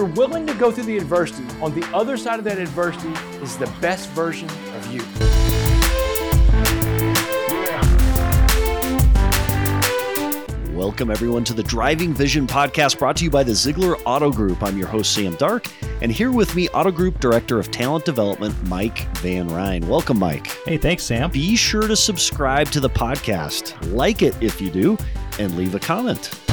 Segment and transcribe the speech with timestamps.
[0.00, 3.12] you're willing to go through the adversity, on the other side of that adversity
[3.42, 5.02] is the best version of you.
[10.74, 14.62] Welcome, everyone, to the Driving Vision podcast brought to you by the Ziegler Auto Group.
[14.62, 15.66] I'm your host, Sam Dark,
[16.00, 19.86] and here with me, Auto Group Director of Talent Development, Mike Van Ryn.
[19.86, 20.46] Welcome, Mike.
[20.64, 21.30] Hey, thanks, Sam.
[21.30, 24.96] Be sure to subscribe to the podcast, like it if you do,
[25.38, 26.49] and leave a comment.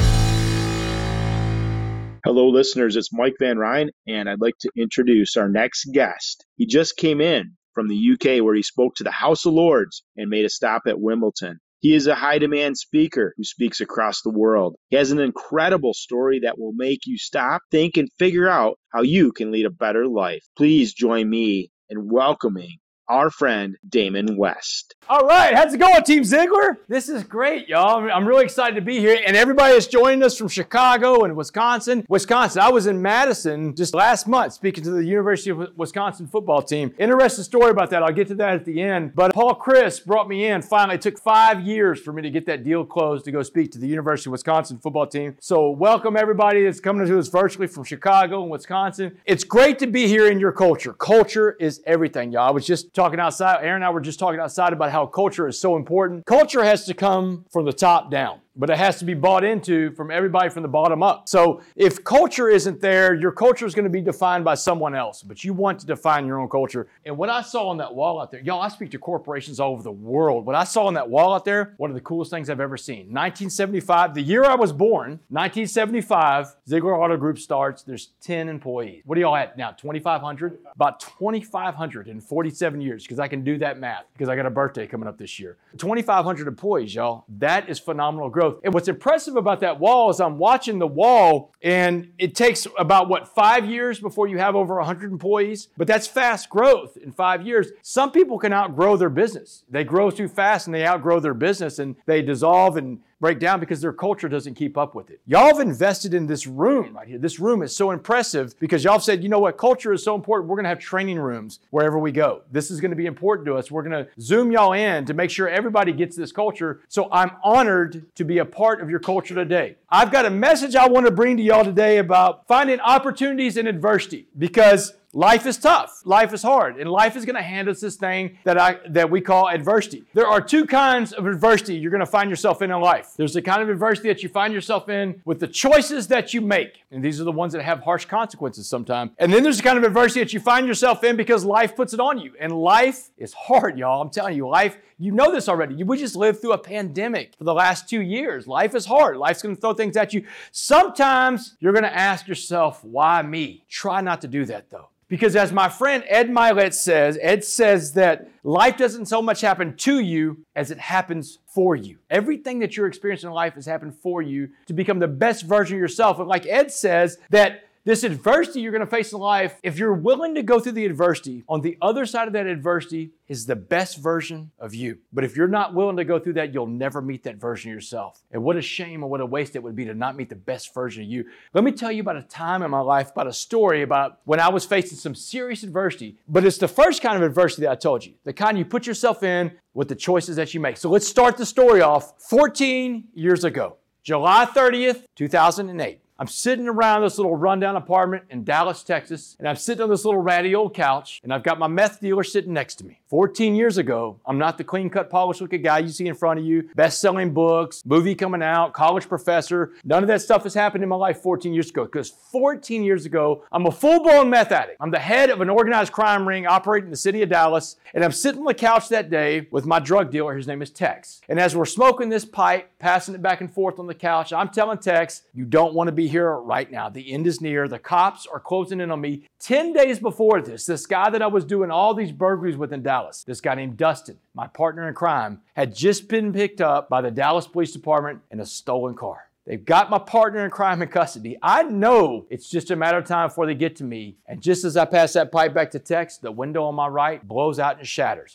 [2.24, 2.96] Hello, listeners.
[2.96, 6.44] It's Mike Van Ryn, and I'd like to introduce our next guest.
[6.56, 10.02] He just came in from the UK where he spoke to the House of Lords
[10.16, 11.60] and made a stop at Wimbledon.
[11.78, 14.74] He is a high demand speaker who speaks across the world.
[14.88, 19.02] He has an incredible story that will make you stop, think, and figure out how
[19.02, 20.42] you can lead a better life.
[20.56, 24.94] Please join me in welcoming our friend Damon West.
[25.08, 26.80] All right, how's it going, Team Ziegler?
[26.88, 28.10] This is great, y'all.
[28.10, 32.04] I'm really excited to be here, and everybody is joining us from Chicago and Wisconsin.
[32.10, 36.60] Wisconsin, I was in Madison just last month speaking to the University of Wisconsin football
[36.60, 36.94] team.
[36.98, 38.02] Interesting story about that.
[38.02, 39.14] I'll get to that at the end.
[39.14, 40.60] But Paul Chryst brought me in.
[40.60, 43.72] Finally, it took five years for me to get that deal closed to go speak
[43.72, 45.36] to the University of Wisconsin football team.
[45.40, 49.18] So, welcome everybody that's coming to us virtually from Chicago and Wisconsin.
[49.24, 50.92] It's great to be here in your culture.
[50.92, 52.48] Culture is everything, y'all.
[52.48, 53.62] I was just talking outside.
[53.62, 56.26] Aaron and I were just talking outside about how culture is so important.
[56.26, 59.92] Culture has to come from the top down but it has to be bought into
[59.92, 61.28] from everybody from the bottom up.
[61.28, 65.22] So if culture isn't there, your culture is going to be defined by someone else,
[65.22, 66.88] but you want to define your own culture.
[67.06, 69.72] And what I saw on that wall out there, y'all, I speak to corporations all
[69.72, 70.44] over the world.
[70.44, 72.76] What I saw on that wall out there, one of the coolest things I've ever
[72.76, 73.12] seen.
[73.12, 77.82] 1975, the year I was born, 1975, Ziegler Auto Group starts.
[77.82, 79.02] There's 10 employees.
[79.04, 79.70] What are y'all at now?
[79.70, 80.58] 2,500?
[80.74, 84.50] About 2,500 in 47 years, because I can do that math, because I got a
[84.50, 85.56] birthday coming up this year.
[85.76, 87.24] 2,500 employees, y'all.
[87.28, 91.52] That is phenomenal growth And what's impressive about that wall is I'm watching the wall,
[91.62, 95.68] and it takes about what five years before you have over 100 employees.
[95.76, 97.68] But that's fast growth in five years.
[97.82, 99.64] Some people can outgrow their business.
[99.70, 103.60] They grow too fast and they outgrow their business and they dissolve and break down
[103.60, 105.20] because their culture doesn't keep up with it.
[105.26, 107.18] Y'all have invested in this room right here.
[107.18, 110.14] This room is so impressive because y'all have said, you know what, culture is so
[110.14, 110.48] important.
[110.48, 112.42] We're going to have training rooms wherever we go.
[112.52, 113.70] This is going to be important to us.
[113.70, 116.82] We're going to zoom y'all in to make sure everybody gets this culture.
[116.88, 119.76] So I'm honored to be a part of your culture today.
[119.90, 123.66] I've got a message I want to bring to y'all today about finding opportunities in
[123.66, 126.02] adversity because Life is tough.
[126.04, 126.76] Life is hard.
[126.76, 130.04] And life is going to hand us this thing that I that we call adversity.
[130.14, 133.14] There are two kinds of adversity you're going to find yourself in in life.
[133.16, 136.40] There's the kind of adversity that you find yourself in with the choices that you
[136.40, 136.84] make.
[136.92, 139.10] And these are the ones that have harsh consequences sometimes.
[139.18, 141.92] And then there's the kind of adversity that you find yourself in because life puts
[141.92, 142.34] it on you.
[142.38, 144.00] And life is hard, y'all.
[144.00, 145.82] I'm telling you, life, you know this already.
[145.82, 148.46] We just lived through a pandemic for the last two years.
[148.46, 149.16] Life is hard.
[149.16, 150.24] Life's going to throw things at you.
[150.50, 153.64] Sometimes you're going to ask yourself, why me?
[153.68, 154.88] Try not to do that though.
[155.08, 159.74] Because as my friend Ed Mylett says, Ed says that life doesn't so much happen
[159.78, 161.96] to you as it happens for you.
[162.10, 165.76] Everything that you're experiencing in life has happened for you to become the best version
[165.76, 166.18] of yourself.
[166.18, 169.94] And like Ed says, that this adversity you're going to face in life, if you're
[169.94, 173.56] willing to go through the adversity, on the other side of that adversity is the
[173.56, 174.98] best version of you.
[175.10, 177.74] But if you're not willing to go through that, you'll never meet that version of
[177.74, 178.22] yourself.
[178.30, 180.36] And what a shame and what a waste it would be to not meet the
[180.36, 181.24] best version of you.
[181.54, 184.38] Let me tell you about a time in my life, about a story about when
[184.38, 186.18] I was facing some serious adversity.
[186.28, 188.86] But it's the first kind of adversity that I told you, the kind you put
[188.86, 190.76] yourself in with the choices that you make.
[190.76, 196.02] So let's start the story off 14 years ago, July 30th, 2008.
[196.20, 200.04] I'm sitting around this little rundown apartment in Dallas, Texas, and I'm sitting on this
[200.04, 202.98] little ratty old couch, and I've got my meth dealer sitting next to me.
[203.08, 206.40] 14 years ago, I'm not the clean cut, polished looking guy you see in front
[206.40, 209.74] of you, best selling books, movie coming out, college professor.
[209.84, 213.06] None of that stuff has happened in my life 14 years ago because 14 years
[213.06, 214.78] ago, I'm a full blown meth addict.
[214.80, 218.04] I'm the head of an organized crime ring operating in the city of Dallas, and
[218.04, 220.36] I'm sitting on the couch that day with my drug dealer.
[220.36, 221.20] His name is Tex.
[221.28, 224.48] And as we're smoking this pipe, passing it back and forth on the couch, I'm
[224.48, 226.88] telling Tex, you don't want to be here right now.
[226.88, 227.68] The end is near.
[227.68, 229.28] The cops are closing in on me.
[229.40, 232.82] 10 days before this, this guy that I was doing all these burglaries with in
[232.82, 237.00] Dallas, this guy named Dustin, my partner in crime, had just been picked up by
[237.00, 239.28] the Dallas Police Department in a stolen car.
[239.46, 241.38] They've got my partner in crime in custody.
[241.42, 244.16] I know it's just a matter of time before they get to me.
[244.26, 247.26] And just as I pass that pipe back to Tex, the window on my right
[247.26, 248.34] blows out and shatters.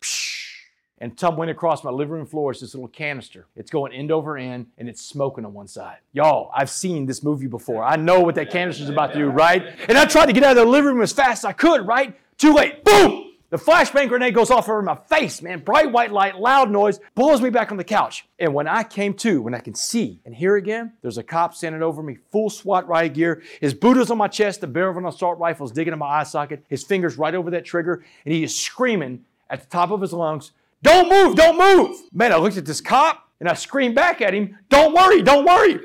[0.99, 3.47] And tumbling across my living room floor is this little canister.
[3.55, 5.97] It's going end over end and it's smoking on one side.
[6.13, 7.83] Y'all, I've seen this movie before.
[7.83, 9.63] I know what that canister's about to do, right?
[9.89, 11.85] And I tried to get out of the living room as fast as I could,
[11.85, 12.17] right?
[12.37, 12.83] Too late.
[12.83, 13.23] Boom!
[13.53, 15.59] The flashbang grenade goes off over my face, man.
[15.59, 18.25] Bright white light, loud noise, pulls me back on the couch.
[18.39, 21.53] And when I came to, when I can see and hear again, there's a cop
[21.53, 23.43] standing over me, full SWAT riot gear.
[23.61, 25.99] His boot is on my chest, the barrel of an assault rifle is digging in
[25.99, 29.67] my eye socket, his fingers right over that trigger, and he is screaming at the
[29.67, 30.51] top of his lungs,
[30.83, 31.97] Don't move, don't move.
[32.11, 35.45] Man, I looked at this cop and I screamed back at him, Don't worry, don't
[35.45, 35.79] worry.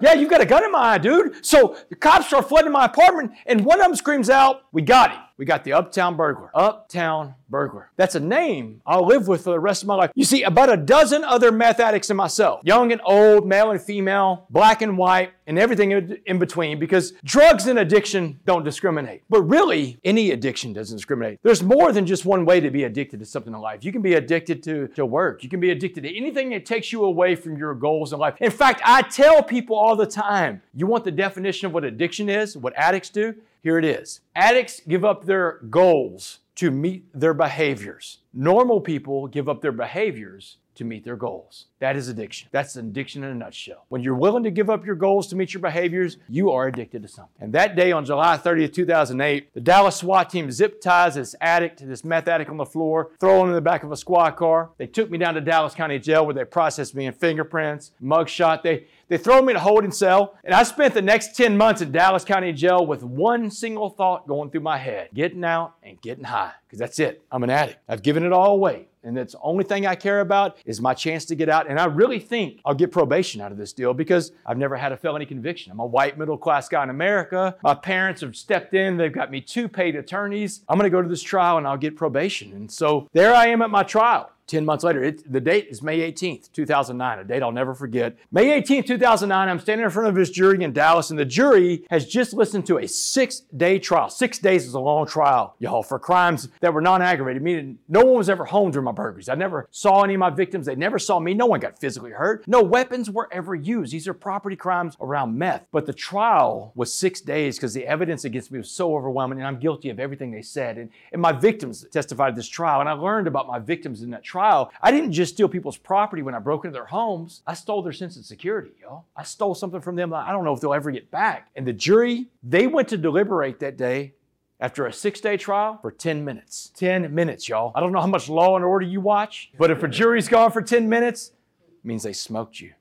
[0.00, 1.44] Yeah, you've got a gun in my eye, dude.
[1.44, 5.12] So the cops start flooding my apartment, and one of them screams out, We got
[5.12, 5.20] him.
[5.38, 6.50] We got the Uptown Burglar.
[6.52, 7.92] Uptown Burglar.
[7.96, 10.10] That's a name I'll live with for the rest of my life.
[10.16, 13.80] You see, about a dozen other meth addicts and myself, young and old, male and
[13.80, 15.92] female, black and white, and everything
[16.26, 19.22] in between, because drugs and addiction don't discriminate.
[19.30, 21.38] But really, any addiction doesn't discriminate.
[21.44, 23.84] There's more than just one way to be addicted to something in life.
[23.84, 26.90] You can be addicted to, to work, you can be addicted to anything that takes
[26.90, 28.34] you away from your goals in life.
[28.40, 32.28] In fact, I tell people all the time you want the definition of what addiction
[32.28, 33.36] is, what addicts do?
[33.68, 34.22] Here it is.
[34.34, 38.20] Addicts give up their goals to meet their behaviors.
[38.32, 41.66] Normal people give up their behaviors to meet their goals.
[41.80, 42.48] That is addiction.
[42.52, 43.84] That's an addiction in a nutshell.
[43.88, 47.02] When you're willing to give up your goals to meet your behaviors, you are addicted
[47.02, 47.34] to something.
[47.40, 51.86] And that day on July 30th, 2008, the Dallas SWAT team zip ties this addict,
[51.86, 54.70] this meth addict on the floor, throw him in the back of a squad car.
[54.78, 58.62] They took me down to Dallas County Jail where they processed me in fingerprints, mugshot.
[58.62, 61.80] They they throw me in a holding cell, and I spent the next 10 months
[61.80, 65.98] in Dallas County Jail with one single thought going through my head getting out and
[66.02, 67.22] getting high, because that's it.
[67.32, 67.78] I'm an addict.
[67.88, 68.87] I've given it all away.
[69.02, 71.68] And that's the only thing I care about is my chance to get out.
[71.68, 74.92] And I really think I'll get probation out of this deal because I've never had
[74.92, 75.72] a felony conviction.
[75.72, 77.56] I'm a white middle class guy in America.
[77.62, 78.96] My parents have stepped in.
[78.96, 80.62] They've got me two paid attorneys.
[80.68, 82.52] I'm going to go to this trial and I'll get probation.
[82.52, 84.30] And so there I am at my trial.
[84.48, 85.04] 10 months later.
[85.04, 88.16] It, the date is May 18th, 2009, a date I'll never forget.
[88.32, 91.84] May 18th, 2009, I'm standing in front of this jury in Dallas, and the jury
[91.90, 94.08] has just listened to a six day trial.
[94.08, 98.00] Six days is a long trial, y'all, for crimes that were non aggravated, meaning no
[98.00, 99.28] one was ever home during my burglaries.
[99.28, 100.66] I never saw any of my victims.
[100.66, 101.34] They never saw me.
[101.34, 102.48] No one got physically hurt.
[102.48, 103.92] No weapons were ever used.
[103.92, 105.66] These are property crimes around meth.
[105.70, 109.46] But the trial was six days because the evidence against me was so overwhelming, and
[109.46, 110.78] I'm guilty of everything they said.
[110.78, 114.10] And, and my victims testified at this trial, and I learned about my victims in
[114.10, 117.42] that trial trial, I didn't just steal people's property when I broke into their homes.
[117.44, 119.04] I stole their sense of security, y'all.
[119.16, 121.48] I stole something from them I don't know if they'll ever get back.
[121.56, 124.14] And the jury, they went to deliberate that day
[124.60, 126.70] after a six day trial for 10 minutes.
[126.76, 127.72] 10 minutes, y'all.
[127.74, 130.52] I don't know how much law and order you watch, but if a jury's gone
[130.52, 131.32] for 10 minutes,
[131.66, 132.74] it means they smoked you.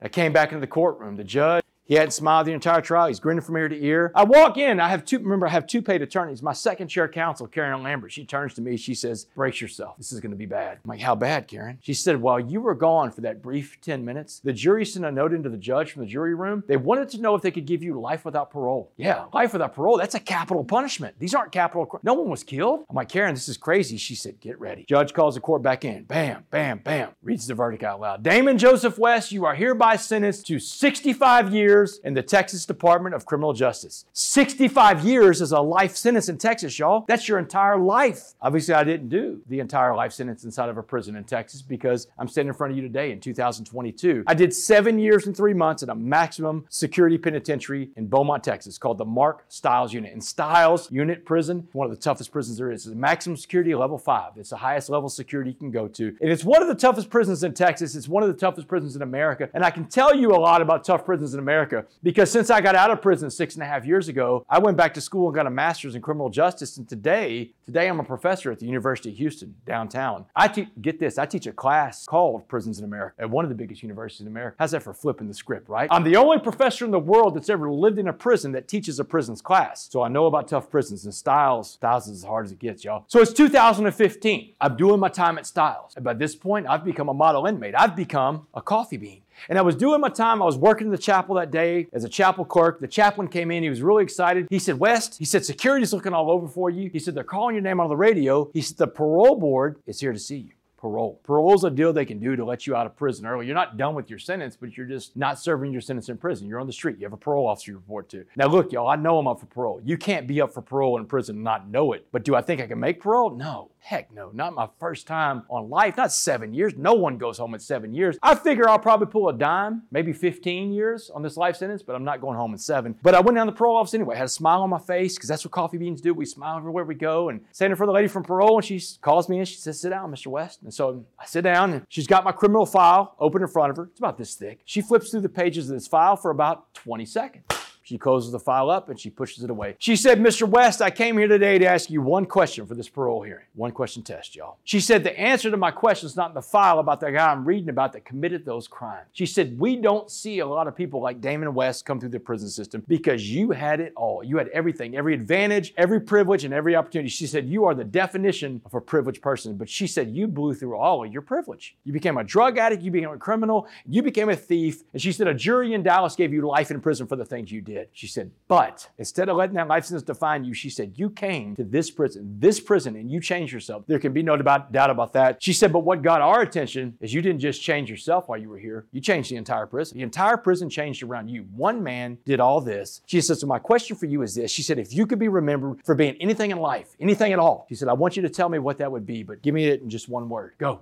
[0.00, 1.14] I came back into the courtroom.
[1.14, 3.08] The judge, he hadn't smiled the entire trial.
[3.08, 4.12] He's grinning from ear to ear.
[4.14, 4.80] I walk in.
[4.80, 6.42] I have two, remember, I have two paid attorneys.
[6.42, 8.76] My second chair counsel, Karen Lambert, she turns to me.
[8.76, 9.96] She says, Brace yourself.
[9.98, 10.78] This is going to be bad.
[10.84, 11.78] I'm like, How bad, Karen?
[11.82, 15.10] She said, While you were gone for that brief 10 minutes, the jury sent a
[15.10, 16.62] note into the judge from the jury room.
[16.66, 18.92] They wanted to know if they could give you life without parole.
[18.96, 19.98] Yeah, life without parole.
[19.98, 21.16] That's a capital punishment.
[21.18, 21.86] These aren't capital.
[21.86, 22.84] Cr- no one was killed.
[22.88, 23.96] I'm like, Karen, this is crazy.
[23.96, 24.84] She said, Get ready.
[24.88, 26.04] Judge calls the court back in.
[26.04, 27.10] Bam, bam, bam.
[27.22, 28.22] Reads the verdict out loud.
[28.22, 31.71] Damon Joseph West, you are hereby sentenced to 65 years
[32.04, 34.04] in the Texas Department of Criminal Justice.
[34.12, 37.04] 65 years is a life sentence in Texas, y'all.
[37.08, 38.34] That's your entire life.
[38.42, 42.08] Obviously, I didn't do the entire life sentence inside of a prison in Texas because
[42.18, 44.24] I'm standing in front of you today in 2022.
[44.26, 48.76] I did seven years and three months in a maximum security penitentiary in Beaumont, Texas
[48.76, 50.12] called the Mark Stiles Unit.
[50.12, 52.86] And Stiles Unit Prison, one of the toughest prisons there is.
[52.86, 54.32] It's maximum security level five.
[54.36, 56.08] It's the highest level security you can go to.
[56.20, 57.94] And it's one of the toughest prisons in Texas.
[57.94, 59.48] It's one of the toughest prisons in America.
[59.54, 61.61] And I can tell you a lot about tough prisons in America
[62.02, 64.76] because since I got out of prison six and a half years ago, I went
[64.76, 66.76] back to school and got a master's in criminal justice.
[66.76, 70.26] And today, today I'm a professor at the University of Houston downtown.
[70.34, 73.48] I te- get this, I teach a class called Prisons in America at one of
[73.48, 74.56] the biggest universities in America.
[74.58, 75.88] How's that for flipping the script, right?
[75.90, 78.98] I'm the only professor in the world that's ever lived in a prison that teaches
[78.98, 79.88] a prisons class.
[79.90, 81.72] So I know about tough prisons and Styles.
[81.72, 83.04] Stiles is as hard as it gets, y'all.
[83.08, 84.54] So it's 2015.
[84.60, 85.92] I'm doing my time at Stiles.
[85.96, 87.74] And by this point, I've become a model inmate.
[87.76, 89.22] I've become a coffee bean.
[89.48, 90.42] And I was doing my time.
[90.42, 92.80] I was working in the chapel that day as a chapel clerk.
[92.80, 93.62] The chaplain came in.
[93.62, 94.46] He was really excited.
[94.50, 96.90] He said, West, he said, security's looking all over for you.
[96.90, 98.50] He said, they're calling your name on the radio.
[98.52, 101.20] He said, the parole board is here to see you parole.
[101.22, 103.46] Parole is a deal they can do to let you out of prison early.
[103.46, 106.48] You're not done with your sentence, but you're just not serving your sentence in prison.
[106.48, 106.98] You're on the street.
[106.98, 108.24] You have a parole officer you report to.
[108.36, 109.80] Now, look, y'all, I know I'm up for parole.
[109.84, 112.08] You can't be up for parole in prison and not know it.
[112.10, 113.30] But do I think I can make parole?
[113.30, 113.70] No.
[113.84, 116.74] Heck no, not my first time on life, not seven years.
[116.76, 118.16] No one goes home in seven years.
[118.22, 121.96] I figure I'll probably pull a dime, maybe 15 years on this life sentence, but
[121.96, 122.94] I'm not going home in seven.
[123.02, 125.28] But I went down the parole office anyway, had a smile on my face because
[125.28, 126.14] that's what coffee beans do.
[126.14, 127.28] We smile everywhere we go.
[127.28, 129.44] And standing for the lady from parole, and she calls me in.
[129.44, 130.28] She says, Sit down, Mr.
[130.28, 130.62] West.
[130.62, 133.76] And so I sit down, and she's got my criminal file open in front of
[133.78, 133.86] her.
[133.86, 134.60] It's about this thick.
[134.64, 137.44] She flips through the pages of this file for about 20 seconds.
[137.82, 139.76] She closes the file up and she pushes it away.
[139.78, 140.48] She said, Mr.
[140.48, 143.44] West, I came here today to ask you one question for this parole hearing.
[143.54, 144.58] One question test, y'all.
[144.64, 147.30] She said, the answer to my question is not in the file about the guy
[147.30, 149.08] I'm reading about that committed those crimes.
[149.12, 152.20] She said, we don't see a lot of people like Damon West come through the
[152.20, 154.22] prison system because you had it all.
[154.22, 157.08] You had everything, every advantage, every privilege, and every opportunity.
[157.08, 159.56] She said, you are the definition of a privileged person.
[159.56, 161.76] But she said, you blew through all of your privilege.
[161.84, 164.82] You became a drug addict, you became a criminal, you became a thief.
[164.92, 167.50] And she said, a jury in Dallas gave you life in prison for the things
[167.50, 167.71] you did.
[167.92, 171.56] She said, but instead of letting that life sentence define you, she said, you came
[171.56, 173.84] to this prison, this prison, and you changed yourself.
[173.86, 175.42] There can be no doubt about that.
[175.42, 178.48] She said, but what got our attention is you didn't just change yourself while you
[178.48, 179.96] were here, you changed the entire prison.
[179.96, 181.46] The entire prison changed around you.
[181.54, 183.00] One man did all this.
[183.06, 184.50] She said, so my question for you is this.
[184.50, 187.66] She said, if you could be remembered for being anything in life, anything at all,
[187.68, 189.66] she said, I want you to tell me what that would be, but give me
[189.66, 190.54] it in just one word.
[190.58, 190.80] Go.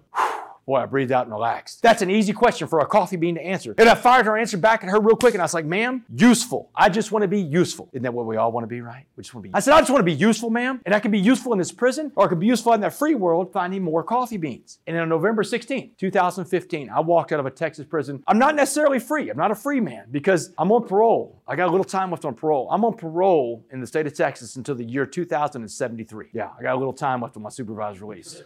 [0.67, 1.83] Boy, I breathed out and relaxed.
[1.83, 3.75] That's an easy question for a coffee bean to answer.
[3.77, 6.05] And I fired her answer back at her real quick, and I was like, ma'am,
[6.15, 6.71] useful.
[6.75, 7.89] I just want to be useful.
[7.93, 9.05] Isn't that what we all want to be, right?
[9.17, 9.55] We just want to be.
[9.55, 10.81] I said, I just want to be useful, ma'am.
[10.87, 12.95] And I can be useful in this prison, or I can be useful in that
[12.95, 14.79] free world finding more coffee beans.
[14.87, 18.23] And on November 16, 2015, I walked out of a Texas prison.
[18.27, 19.31] I'm not necessarily free.
[19.31, 21.40] I'm not a free man because I'm on parole.
[21.51, 22.69] I got a little time left on parole.
[22.71, 26.29] I'm on parole in the state of Texas until the year 2073.
[26.33, 28.45] Yeah, I got a little time left on my supervised release.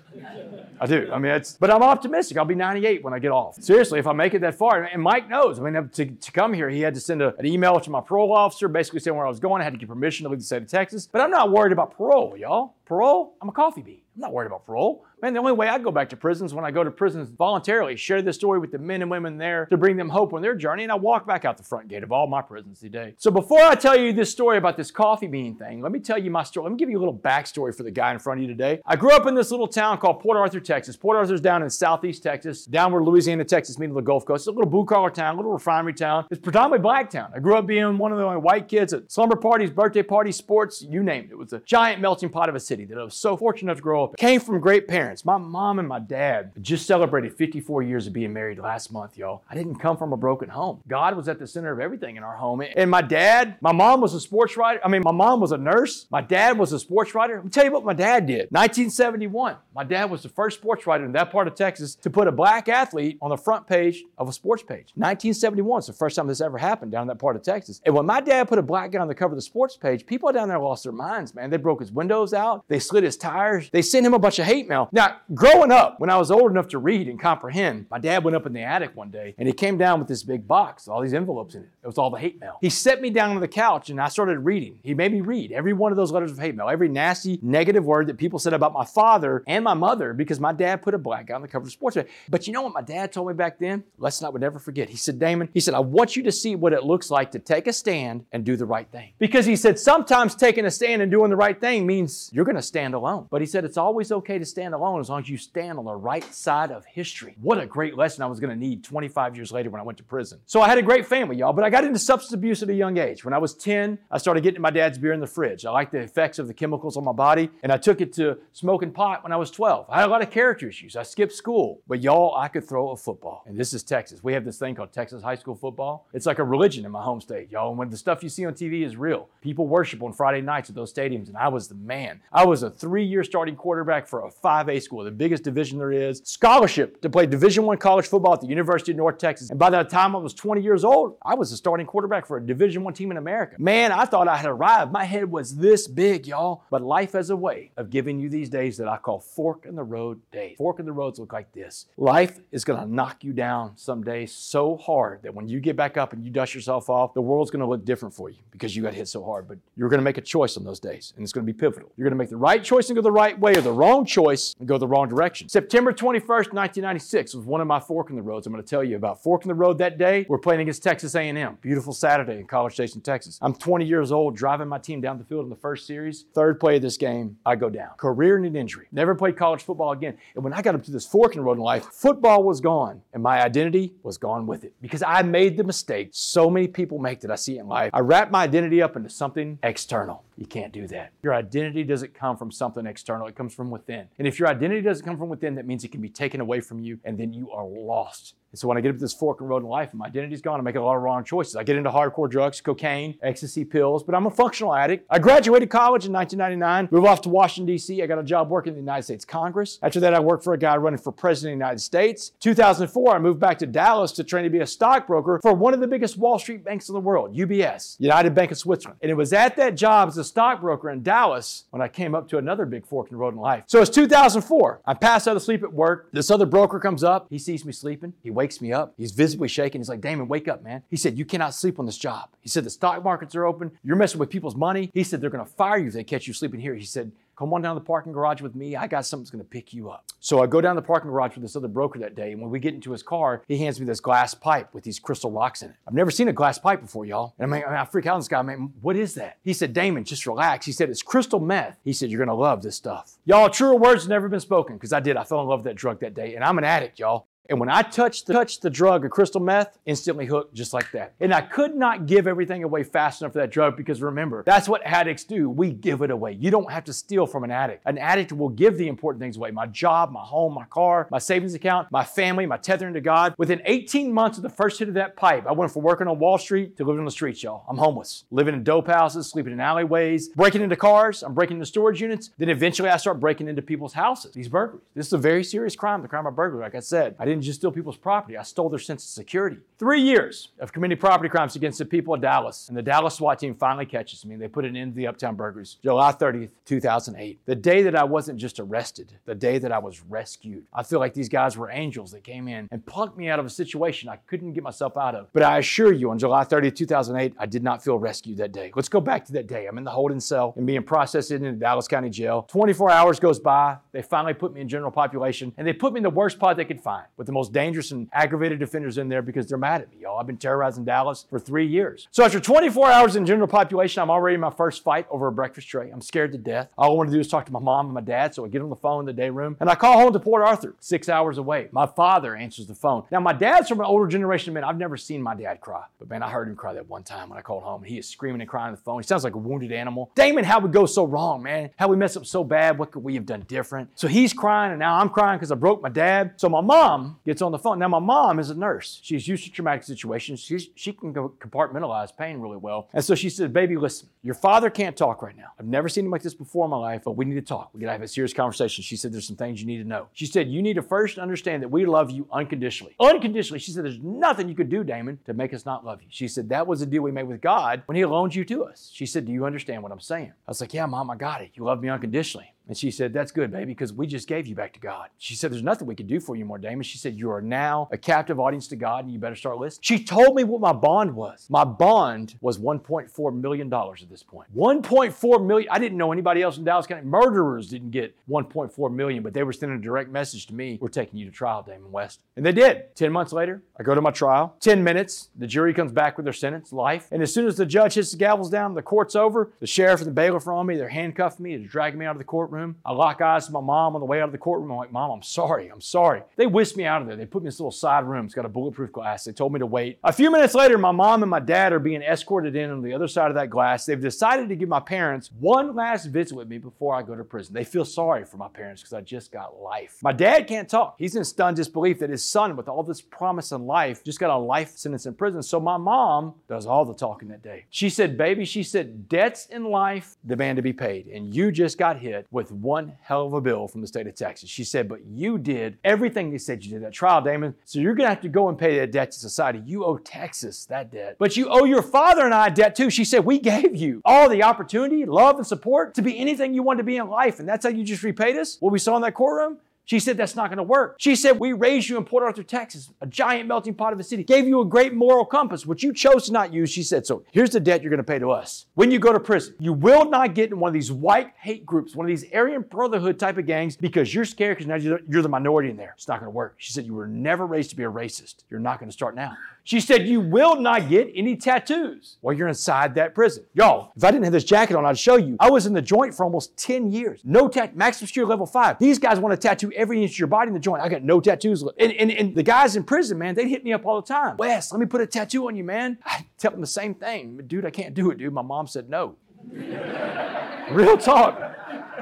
[0.81, 1.11] I do.
[1.13, 2.39] I mean, it's, but I'm optimistic.
[2.39, 3.63] I'll be 98 when I get off.
[3.63, 5.61] Seriously, if I make it that far, and Mike knows.
[5.61, 8.01] I mean, to, to come here, he had to send a, an email to my
[8.01, 9.61] parole officer, basically saying where I was going.
[9.61, 11.07] I had to get permission to leave the state of Texas.
[11.07, 12.77] But I'm not worried about parole, y'all.
[12.87, 14.01] Parole, I'm a coffee bean.
[14.15, 15.05] I'm not worried about parole.
[15.21, 17.97] Man, the only way I go back to prisons when I go to prisons voluntarily,
[17.97, 20.55] share this story with the men and women there to bring them hope on their
[20.55, 23.15] journey, and I walk back out the front gate of all my prisons today.
[23.17, 26.19] So before I tell you this story about this coffee bean thing, let me tell
[26.19, 26.65] you my story.
[26.65, 28.81] Let me give you a little backstory for the guy in front of you today.
[28.87, 30.97] I grew up in this little town called Port Arthur, Texas.
[30.97, 34.43] Port Arthur's down in southeast Texas, down where Louisiana, Texas meet the Gulf Coast.
[34.43, 36.27] It's a little blue collar town, a little refinery town.
[36.31, 37.33] It's predominantly black town.
[37.35, 40.37] I grew up being one of the only white kids at slumber parties, birthday parties,
[40.37, 41.31] sports, you name it.
[41.33, 43.79] It was a giant melting pot of a city that I was so fortunate enough
[43.79, 45.25] to grow Came from great parents.
[45.25, 49.43] My mom and my dad just celebrated 54 years of being married last month, y'all.
[49.49, 50.81] I didn't come from a broken home.
[50.89, 52.63] God was at the center of everything in our home.
[52.77, 54.81] And my dad, my mom was a sports writer.
[54.85, 56.07] I mean, my mom was a nurse.
[56.11, 57.37] My dad was a sports writer.
[57.37, 58.51] Let me tell you what my dad did.
[58.51, 62.29] 1971, my dad was the first sports writer in that part of Texas to put
[62.29, 64.93] a black athlete on the front page of a sports page.
[64.95, 67.81] 1971 is the first time this ever happened down in that part of Texas.
[67.85, 70.07] And when my dad put a black guy on the cover of the sports page,
[70.07, 71.51] people down there lost their minds, man.
[71.51, 72.65] They broke his windows out.
[72.69, 73.71] They slid his tires.
[73.71, 74.89] They sent him a bunch of hate mail.
[74.91, 78.35] Now, growing up, when I was old enough to read and comprehend, my dad went
[78.35, 81.01] up in the attic one day and he came down with this big box, all
[81.01, 81.69] these envelopes in it.
[81.81, 82.59] It was all the hate mail.
[82.61, 84.81] He set me down on the couch and I started reading.
[84.83, 87.85] He made me read every one of those letters of hate mail, every nasty, negative
[87.85, 90.99] word that people said about my father and my mother because my dad put a
[90.99, 91.97] black guy on the cover of Sports
[92.29, 93.85] But you know what my dad told me back then?
[93.99, 94.89] Lesson I would never forget.
[94.89, 97.39] He said, Damon, he said, I want you to see what it looks like to
[97.39, 99.13] take a stand and do the right thing.
[99.21, 102.57] Because he said, sometimes taking a stand and doing the right thing means you're going
[102.57, 103.29] to stand alone.
[103.31, 105.85] But he said, it's always okay to stand alone as long as you stand on
[105.85, 107.37] the right side of history.
[107.43, 109.99] What a great lesson I was going to need 25 years later when I went
[109.99, 110.41] to prison.
[110.47, 112.75] So I had a great family, y'all, but I got into substance abuse at a
[112.75, 113.25] young age.
[113.25, 115.67] When I was 10, I started getting my dad's beer in the fridge.
[115.67, 118.39] I liked the effects of the chemicals on my body, and I took it to
[118.53, 119.87] smoking pot when I was 12.
[119.91, 120.97] I had a lot of character issues.
[120.97, 123.45] I skipped school, but y'all, I could throw a football.
[123.47, 124.25] And this is Texas.
[124.25, 126.07] We have this thing called Texas high school football.
[126.15, 127.69] It's like a religion in my home state, y'all.
[127.69, 130.71] And when the stuff you see on TV is real, people worship on Friday nights
[130.71, 132.23] at those stadiums, and I was the man.
[132.33, 133.74] I was a three-year starting quarterback
[134.07, 136.21] for a 5A school, the biggest division there is.
[136.25, 139.51] Scholarship to play Division One college football at the University of North Texas.
[139.51, 142.37] And by the time I was 20 years old, I was a starting quarterback for
[142.37, 143.57] a Division One team in America.
[143.59, 144.93] Man, I thought I had arrived.
[144.93, 146.65] My head was this big, y'all.
[146.71, 149.75] But life has a way of giving you these days that I call fork in
[149.75, 150.57] the road days.
[150.57, 151.87] Fork in the roads look like this.
[151.97, 155.97] Life is going to knock you down someday so hard that when you get back
[155.97, 158.75] up and you dust yourself off, the world's going to look different for you because
[158.77, 159.49] you got hit so hard.
[159.49, 161.57] But you're going to make a choice on those days, and it's going to be
[161.57, 161.93] pivotal.
[161.97, 164.55] You're going to make the right choice and go the right way, the wrong choice
[164.59, 165.49] and go the wrong direction.
[165.49, 168.47] September 21st, 1996 was one of my fork in the roads.
[168.47, 170.27] I'm going to tell you about fork in the road that day.
[170.29, 171.59] We're playing against Texas A&M.
[171.61, 173.39] Beautiful Saturday in College Station, Texas.
[173.41, 176.27] I'm 20 years old, driving my team down the field in the first series.
[176.35, 177.91] Third play of this game, I go down.
[177.97, 178.87] Career and an injury.
[178.93, 180.17] Never played college football again.
[180.35, 182.61] And when I got up to this fork in the road in life, football was
[182.61, 186.69] gone, and my identity was gone with it because I made the mistake so many
[186.69, 187.91] people make that I see in life.
[187.95, 190.23] I wrap my identity up into something external.
[190.37, 191.13] You can't do that.
[191.23, 194.09] Your identity doesn't come from something external, it comes from within.
[194.19, 196.61] And if your identity doesn't come from within, that means it can be taken away
[196.61, 199.41] from you, and then you are lost And so when I get up this fork
[199.41, 201.57] in the road in life my identity's gone, I'm making a lot of wrong choices.
[201.57, 205.09] I get into hardcore drugs, cocaine, ecstasy pills, but I'm a functional addict.
[205.11, 208.01] I graduated college in 1999, moved off to Washington, D.C.
[208.01, 209.81] I got a job working in the United States Congress.
[209.83, 212.31] After that, I worked for a guy running for president of the United States.
[212.39, 215.81] 2004, I moved back to Dallas to train to be a stockbroker for one of
[215.81, 219.01] the biggest Wall Street banks in the world, UBS, United Bank of Switzerland.
[219.03, 222.29] And it was at that job as a stockbroker in Dallas when I came up
[222.29, 223.65] to another big fork in the road in life.
[223.67, 224.83] So it's 2004.
[224.87, 226.11] I pass out of sleep at work.
[226.13, 227.27] This other broker comes up.
[227.31, 228.13] He sees me sleeping.
[228.23, 228.95] He wakes me up.
[228.97, 229.81] He's visibly shaking.
[229.81, 230.83] He's like, Damon, wake up, man.
[230.91, 232.31] He said, You cannot sleep on this job.
[232.41, 233.73] He said, The stock markets are open.
[233.83, 234.91] You're messing with people's money.
[234.95, 236.75] He said, They're going to fire you if they catch you sleeping here.
[236.75, 238.77] He said, Come on down to the parking garage with me.
[238.77, 240.05] I got something that's going to pick you up.
[240.21, 242.31] So I go down the parking garage with this other broker that day.
[242.33, 245.01] And when we get into his car, he hands me this glass pipe with these
[245.01, 245.77] crystal rocks in it.
[245.87, 247.35] I've never seen a glass pipe before, y'all.
[247.39, 248.39] And I'm like, I freak out on this guy.
[248.39, 249.39] I'm like, what is that?
[249.43, 250.65] He said, Damon, just relax.
[250.65, 251.77] He said, it's crystal meth.
[251.85, 253.19] He said, you're going to love this stuff.
[253.25, 255.17] Y'all, truer words have never been spoken because I did.
[255.17, 256.37] I fell in love with that drug that day.
[256.37, 257.27] And I'm an addict, y'all.
[257.49, 260.91] And when I touched the, touched the drug of crystal meth, instantly hooked just like
[260.93, 261.15] that.
[261.21, 264.69] And I could not give everything away fast enough for that drug because remember, that's
[264.69, 265.51] what addicts do.
[265.51, 266.33] We give it away.
[266.33, 267.83] You don't have to steal from an addict.
[267.85, 271.19] An addict will give the important things away my job, my home, my car, my
[271.19, 273.35] savings account, my family, my tethering to God.
[273.37, 276.19] Within 18 months of the first hit of that pipe, I went from working on
[276.19, 277.65] Wall Street to living on the streets, y'all.
[277.69, 281.23] I'm homeless, living in dope houses, sleeping in alleyways, breaking into cars.
[281.23, 282.31] I'm breaking into storage units.
[282.39, 284.87] Then eventually I start breaking into people's houses, these burglaries.
[284.95, 286.63] This is a very serious crime, the crime of burglary.
[286.63, 288.37] Like I said, I didn't just steal people's property.
[288.37, 289.59] I stole their sense of security.
[289.79, 292.69] Three years of committing property crimes against the people of Dallas.
[292.69, 294.37] And the Dallas SWAT team finally catches me.
[294.37, 295.79] They put an end to the Uptown Burglars.
[295.83, 297.41] July 30th, 2008.
[297.45, 300.65] The day that I wasn't just arrested, the day that I was rescued.
[300.73, 303.47] I feel like these guys were angels that came in and plucked me out of
[303.47, 305.29] a situation I couldn't get myself out of.
[305.33, 308.71] But I assure you, on July 30th, 2008, I did not feel rescued that day.
[308.77, 309.67] Let's go back to that day.
[309.67, 312.47] I'm in the holding cell and being processed into Dallas County Jail.
[312.49, 313.77] 24 hours goes by.
[313.93, 316.57] They finally put me in general population and they put me in the worst pod
[316.57, 319.83] they could find with the most dangerous and aggravated offenders in there because they're mad
[319.83, 320.19] at me, y'all.
[320.19, 322.09] I've been terrorizing Dallas for three years.
[322.11, 325.33] So after 24 hours in general population, I'm already in my first fight over a
[325.33, 325.91] breakfast tray.
[325.91, 326.69] I'm scared to death.
[326.77, 328.49] All I want to do is talk to my mom and my dad, so I
[328.49, 330.75] get on the phone in the day room and I call home to Port Arthur,
[330.81, 331.69] six hours away.
[331.73, 333.05] My father answers the phone.
[333.11, 334.65] Now, my dad's from an older generation of men.
[334.65, 337.31] I've never seen my dad cry, but man, I heard him cry that one time
[337.31, 337.83] when I called home.
[337.85, 339.01] He is screaming and crying on the phone.
[339.01, 340.11] He sounds like a wounded animal.
[340.15, 341.71] Damon, how we go so wrong, man?
[341.77, 342.79] How we mess up so bad?
[342.79, 343.91] What could we have done different?
[343.95, 346.33] So he's crying, and now I'm crying because I broke my dad.
[346.37, 347.79] So my mom gets on the phone.
[347.79, 349.01] Now, my mom is a nurse.
[349.03, 350.41] She's used to traumatic situations.
[350.41, 352.89] She's, she can compartmentalize pain really well.
[352.93, 355.49] And so she said, Baby, listen, your father can't talk right now.
[355.59, 357.71] I've never seen him like this before in my life, but we need to talk.
[357.73, 358.83] We got to have a serious conversation.
[358.83, 360.09] She said, There's some things you need to know.
[360.13, 362.95] She said, You need to first understand that we love you unconditionally.
[363.01, 363.59] Unconditionally.
[363.59, 366.09] She said, There's nothing you could do, Damon, to make us not love you.
[366.11, 368.65] She said, That was a deal we made with God when He loaned you to
[368.65, 368.91] us.
[368.93, 370.33] She said, Do you understand what I'm saying?
[370.47, 371.51] I was like, Yeah, Mom, I got it.
[371.55, 372.54] You love me unconditionally.
[372.67, 375.11] And she said, That's good, baby, because we just gave you back to God.
[375.19, 376.83] She said, There's nothing we can do for you more, Damon.
[376.83, 379.83] She said, You are now a captive audience to God and you better start listening.
[379.83, 381.47] She told me what my bond was.
[381.51, 384.55] My bond was $1.4 million at this point.
[384.57, 385.69] 1.4 million.
[385.71, 387.03] I didn't know anybody else in Dallas County.
[387.07, 390.89] Murderers didn't get 1.4 million, but they were sending a direct message to me, We're
[390.89, 392.23] taking you to trial, Damon West.
[392.37, 392.95] And they did.
[392.97, 394.57] 10 months later, I go to my trial.
[394.61, 397.09] 10 minutes, the jury comes back with their sentence, life.
[397.13, 400.01] And as soon as the judge hits the gavels down, the court's over, the sheriff
[400.01, 402.25] and the bailiff are on me, they're handcuffing me, they're dragging me out of the
[402.25, 402.54] courtroom.
[402.85, 404.71] I lock eyes with my mom on the way out of the courtroom.
[404.71, 405.69] I'm like, Mom, I'm sorry.
[405.69, 406.23] I'm sorry.
[406.37, 407.17] They whisked me out of there.
[407.17, 408.27] They put me in this little side room.
[408.27, 409.25] It's got a bulletproof glass.
[409.25, 409.99] They told me to wait.
[410.05, 412.93] A few minutes later, my mom and my dad are being escorted in on the
[412.93, 413.87] other side of that glass.
[413.87, 417.25] They've decided to give my parents one last visit with me before I go to
[417.25, 417.55] prison.
[417.55, 419.99] They feel sorry for my parents because I just got life.
[420.03, 420.97] My dad can't talk.
[420.99, 424.31] He's in stunned disbelief that his son, with all this promise in life, just got
[424.31, 425.43] a life sentence in prison.
[425.43, 427.67] So my mom does all the talking that day.
[427.71, 431.07] She said, Baby, she said, debts in life demand to be paid.
[431.09, 434.15] And you just got hit with one hell of a bill from the state of
[434.15, 434.49] Texas.
[434.49, 437.55] She said, But you did everything they said you did at trial, Damon.
[437.65, 439.63] So you're going to have to go and pay that debt to society.
[439.65, 441.17] You owe Texas that debt.
[441.19, 442.91] But you owe your father and I debt too.
[442.91, 446.63] She said, We gave you all the opportunity, love, and support to be anything you
[446.63, 447.39] wanted to be in life.
[447.41, 448.57] And that's how you just repaid us?
[448.61, 449.59] What we saw in that courtroom?
[449.87, 450.97] She said that's not going to work.
[450.99, 454.05] She said we raised you in Port Arthur, Texas, a giant melting pot of a
[454.05, 456.71] city, gave you a great moral compass, which you chose to not use.
[456.71, 458.67] She said, so here's the debt you're going to pay to us.
[458.75, 461.67] When you go to prison, you will not get in one of these white hate
[461.67, 465.23] groups, one of these Aryan Brotherhood type of gangs because you're scared because now you're
[465.23, 465.93] the minority in there.
[465.97, 466.55] It's not going to work.
[466.57, 468.45] She said you were never raised to be a racist.
[468.49, 469.37] You're not going to start now.
[469.67, 473.45] She said, You will not get any tattoos while you're inside that prison.
[473.55, 475.37] Y'all, if I didn't have this jacket on, I'd show you.
[475.41, 477.21] I was in the joint for almost 10 years.
[477.25, 478.79] No tat, maximum security level five.
[478.79, 480.83] These guys want to tattoo every inch of your body in the joint.
[480.83, 481.63] I got no tattoos.
[481.79, 484.37] And, and, and the guys in prison, man, they'd hit me up all the time.
[484.37, 485.99] Wes, let me put a tattoo on you, man.
[486.05, 487.41] I tell them the same thing.
[487.47, 488.33] Dude, I can't do it, dude.
[488.33, 489.17] My mom said no.
[490.71, 491.55] Real talk.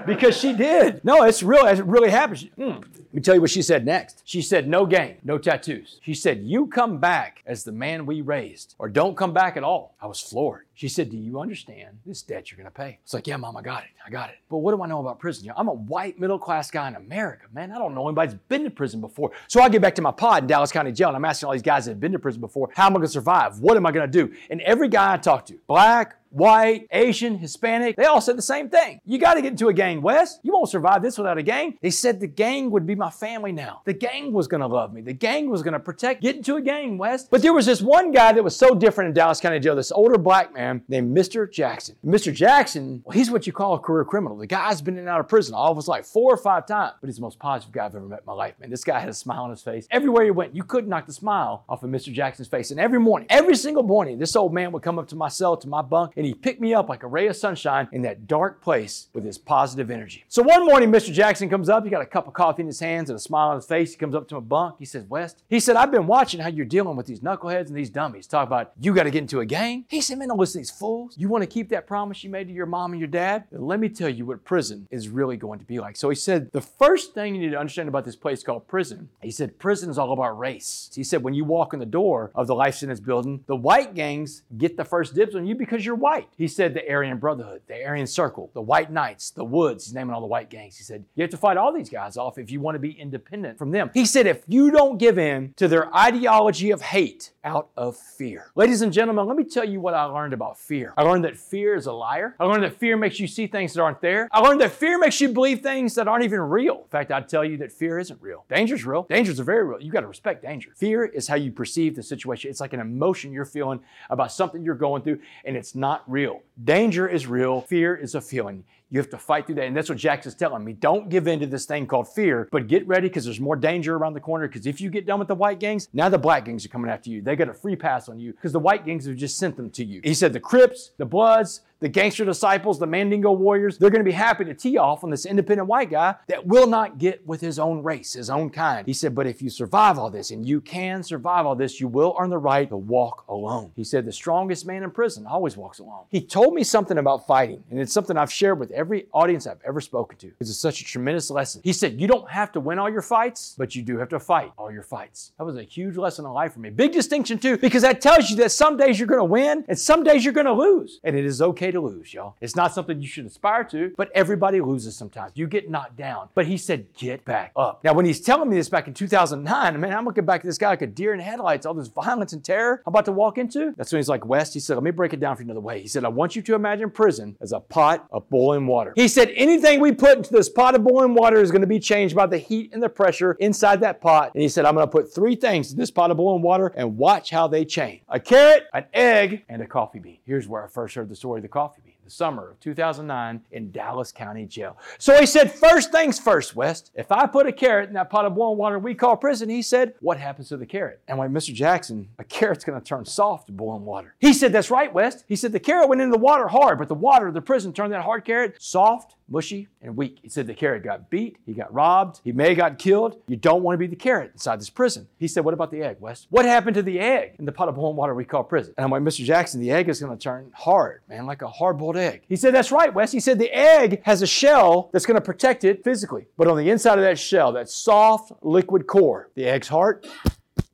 [0.07, 1.05] Because she did.
[1.05, 1.67] No, it's real.
[1.67, 2.41] It really happened.
[2.41, 4.23] She, mm Let me tell you what she said next.
[4.25, 6.01] She said, No gang, no tattoos.
[6.03, 9.63] She said, You come back as the man we raised, or don't come back at
[9.63, 9.95] all.
[10.01, 10.67] I was floored.
[10.75, 12.99] She said, Do you understand this debt you're to pay?
[13.03, 13.91] It's like, Yeah, mom, I got it.
[14.07, 14.37] I got it.
[14.51, 15.45] But what do I know about prison?
[15.45, 17.73] You know, I'm a white middle class guy in America, man.
[17.73, 19.33] I don't know anybody's been to prison before.
[19.49, 21.53] So I get back to my pod in Dallas County Jail and I'm asking all
[21.53, 23.61] these guys that have been to prison before, How am I to survive?
[23.61, 24.33] What am I to do?
[24.51, 28.69] And every guy I talk to, black, white, Asian, Hispanic, they all said the same
[28.69, 29.01] thing.
[29.05, 30.41] You got to get into a gang, Wes.
[30.43, 31.77] You won't survive this without a gang.
[31.81, 33.83] They said the gang would be my family now.
[33.85, 35.03] The gang was going to love me.
[35.03, 36.23] The gang was going to protect.
[36.23, 37.25] Get into a gang, Wes.
[37.25, 39.93] But there was this one guy that was so different in Dallas County Jail, this
[39.93, 41.51] older black man named Mr.
[41.51, 41.97] Jackson.
[42.05, 42.33] Mr.
[42.33, 44.37] Jackson, well, he's what you call a career criminal.
[44.37, 46.67] The guy's been in and out of prison all of his life, four or five
[46.67, 48.71] times, but he's the most positive guy I've ever met in my life, man.
[48.71, 49.87] This guy had a smile on his face.
[49.91, 52.13] Everywhere he went, you couldn't knock the smile off of Mr.
[52.13, 52.71] Jackson's face.
[52.71, 55.57] And every morning, every single morning, this old man would come up to my cell,
[55.57, 58.27] to my bunk, and he'd pick me up like a ray of sunshine in that
[58.27, 60.25] dark place with his positive energy.
[60.29, 61.13] So one morning, Mr.
[61.13, 61.85] Jackson comes up.
[61.85, 63.93] He got a cup of coffee in his hands and a smile on his face.
[63.93, 64.77] He comes up to my bunk.
[64.79, 67.77] He says, West, he said, I've been watching how you're dealing with these knuckleheads and
[67.77, 68.27] these dummies.
[68.27, 69.85] Talk about you got to get into a gang.
[69.89, 71.15] He said, man, listen to these fools.
[71.17, 73.45] You want to keep that promise you made to your mom and your dad?
[73.51, 75.97] Then let me tell you what prison is really going to be like.
[75.97, 79.09] So he said, the first thing you need to understand about this place called prison,
[79.21, 80.91] he said, prison is all about race.
[80.95, 83.95] He said, when you walk in the door of the life sentence building, the white
[83.95, 86.29] gangs get the first dibs on you because you're white.
[86.37, 89.87] He said, the Aryan Brotherhood, the Aryan Circle, the White Knights, the Woods.
[89.87, 90.77] He's naming all the white gangs.
[90.77, 92.91] He said, You have to fight all these guys off if you want to be
[92.91, 93.91] independent from them.
[93.95, 98.51] He said, If you don't give in to their ideology of hate out of fear.
[98.55, 100.93] Ladies and gentlemen, let me tell you what I learned about fear.
[100.97, 102.35] I learned that fear is a liar.
[102.39, 104.29] I learned that fear makes you see things that aren't there.
[104.33, 106.83] I learned that fear makes you believe things that aren't even real.
[106.83, 108.45] In fact, I'd tell you that fear isn't real.
[108.49, 109.05] Danger's real.
[109.09, 109.81] Dangers are very real.
[109.81, 110.71] You got to respect danger.
[110.77, 112.51] Fear is how you perceive the situation.
[112.51, 116.43] It's like an emotion you're feeling about something you're going through, and it's not real.
[116.63, 117.63] Danger is real.
[117.63, 118.65] Fear is a feeling.
[118.93, 119.65] You have to fight through that.
[119.65, 120.75] And that's what Jax is telling me.
[120.75, 123.97] Don't give in to this thing called fear, but get ready because there's more danger
[123.97, 124.47] around the corner.
[124.47, 126.91] Because if you get done with the white gangs, now the black gangs are coming
[126.91, 127.23] after you.
[127.23, 129.71] They got a free pass on you because the white gangs have just sent them
[129.71, 130.03] to you.
[130.05, 134.09] He said the Crips, the Bloods, the gangster disciples, the Mandingo warriors, they're going to
[134.09, 137.41] be happy to tee off on this independent white guy that will not get with
[137.41, 138.87] his own race, his own kind.
[138.87, 141.89] He said, but if you survive all this, and you can survive all this, you
[141.89, 143.73] will earn the right to walk alone.
[143.77, 146.05] He said, the strongest man in prison always walks alone.
[146.09, 149.61] He told me something about fighting, and it's something I've shared with every audience I've
[149.67, 150.29] ever spoken to.
[150.29, 151.63] Because it's such a tremendous lesson.
[151.65, 154.21] He said, you don't have to win all your fights, but you do have to
[154.21, 155.33] fight all your fights.
[155.39, 156.71] That was a huge lesson in life for me.
[156.71, 159.79] Big distinction too, because that tells you that some days you're going to win and
[159.79, 161.01] some days you're going to lose.
[161.03, 162.37] And it is okay to lose, y'all.
[162.41, 165.33] It's not something you should aspire to, but everybody loses sometimes.
[165.35, 166.29] You get knocked down.
[166.35, 167.83] But he said, get back up.
[167.85, 170.59] Now, when he's telling me this back in 2009, man, I'm looking back at this
[170.59, 173.39] guy like a deer in headlights, all this violence and terror I'm about to walk
[173.39, 173.73] into.
[173.77, 175.61] That's when he's like, West, he said, let me break it down for you another
[175.61, 175.81] way.
[175.81, 178.93] He said, I want you to imagine prison as a pot of boiling water.
[178.97, 181.81] He said, anything we put into this pot of boiling water is going to be
[181.81, 184.33] changed by the heat and the pressure inside that pot.
[184.35, 186.73] And he said, I'm going to put three things in this pot of boiling water
[186.77, 190.19] and watch how they change a carrot, an egg, and a coffee bean.
[190.25, 193.41] Here's where I first heard the story of the coffee bean the summer of 2009
[193.53, 194.77] in Dallas County Jail.
[194.99, 196.91] So he said, First things first, West.
[196.95, 199.63] If I put a carrot in that pot of boiling water we call prison, he
[199.63, 201.01] said, What happens to the carrot?
[201.09, 201.53] And like Mr.
[201.55, 204.15] Jackson, a carrot's to turn soft to boiling water.
[204.19, 205.25] He said, That's right, West.
[205.29, 207.73] He said, The carrot went into the water hard, but the water of the prison
[207.73, 210.19] turned that hard carrot soft mushy and weak.
[210.23, 213.21] He said the carrot got beat, he got robbed, he may have got killed.
[213.27, 215.09] You don't want to be the carrot inside this prison.
[215.19, 216.27] He said, What about the egg, West?
[216.31, 218.75] What happened to the egg in the pot of boiling water we call prison?
[218.77, 219.25] And I'm like, Mr.
[219.25, 222.23] Jackson, the egg is going to turn hard, man, like a hard boiled egg.
[222.29, 223.13] He said, That's right, West.
[223.13, 226.27] He said the egg has a shell that's going to protect it physically.
[226.37, 230.07] But on the inside of that shell, that soft liquid core, the egg's heart,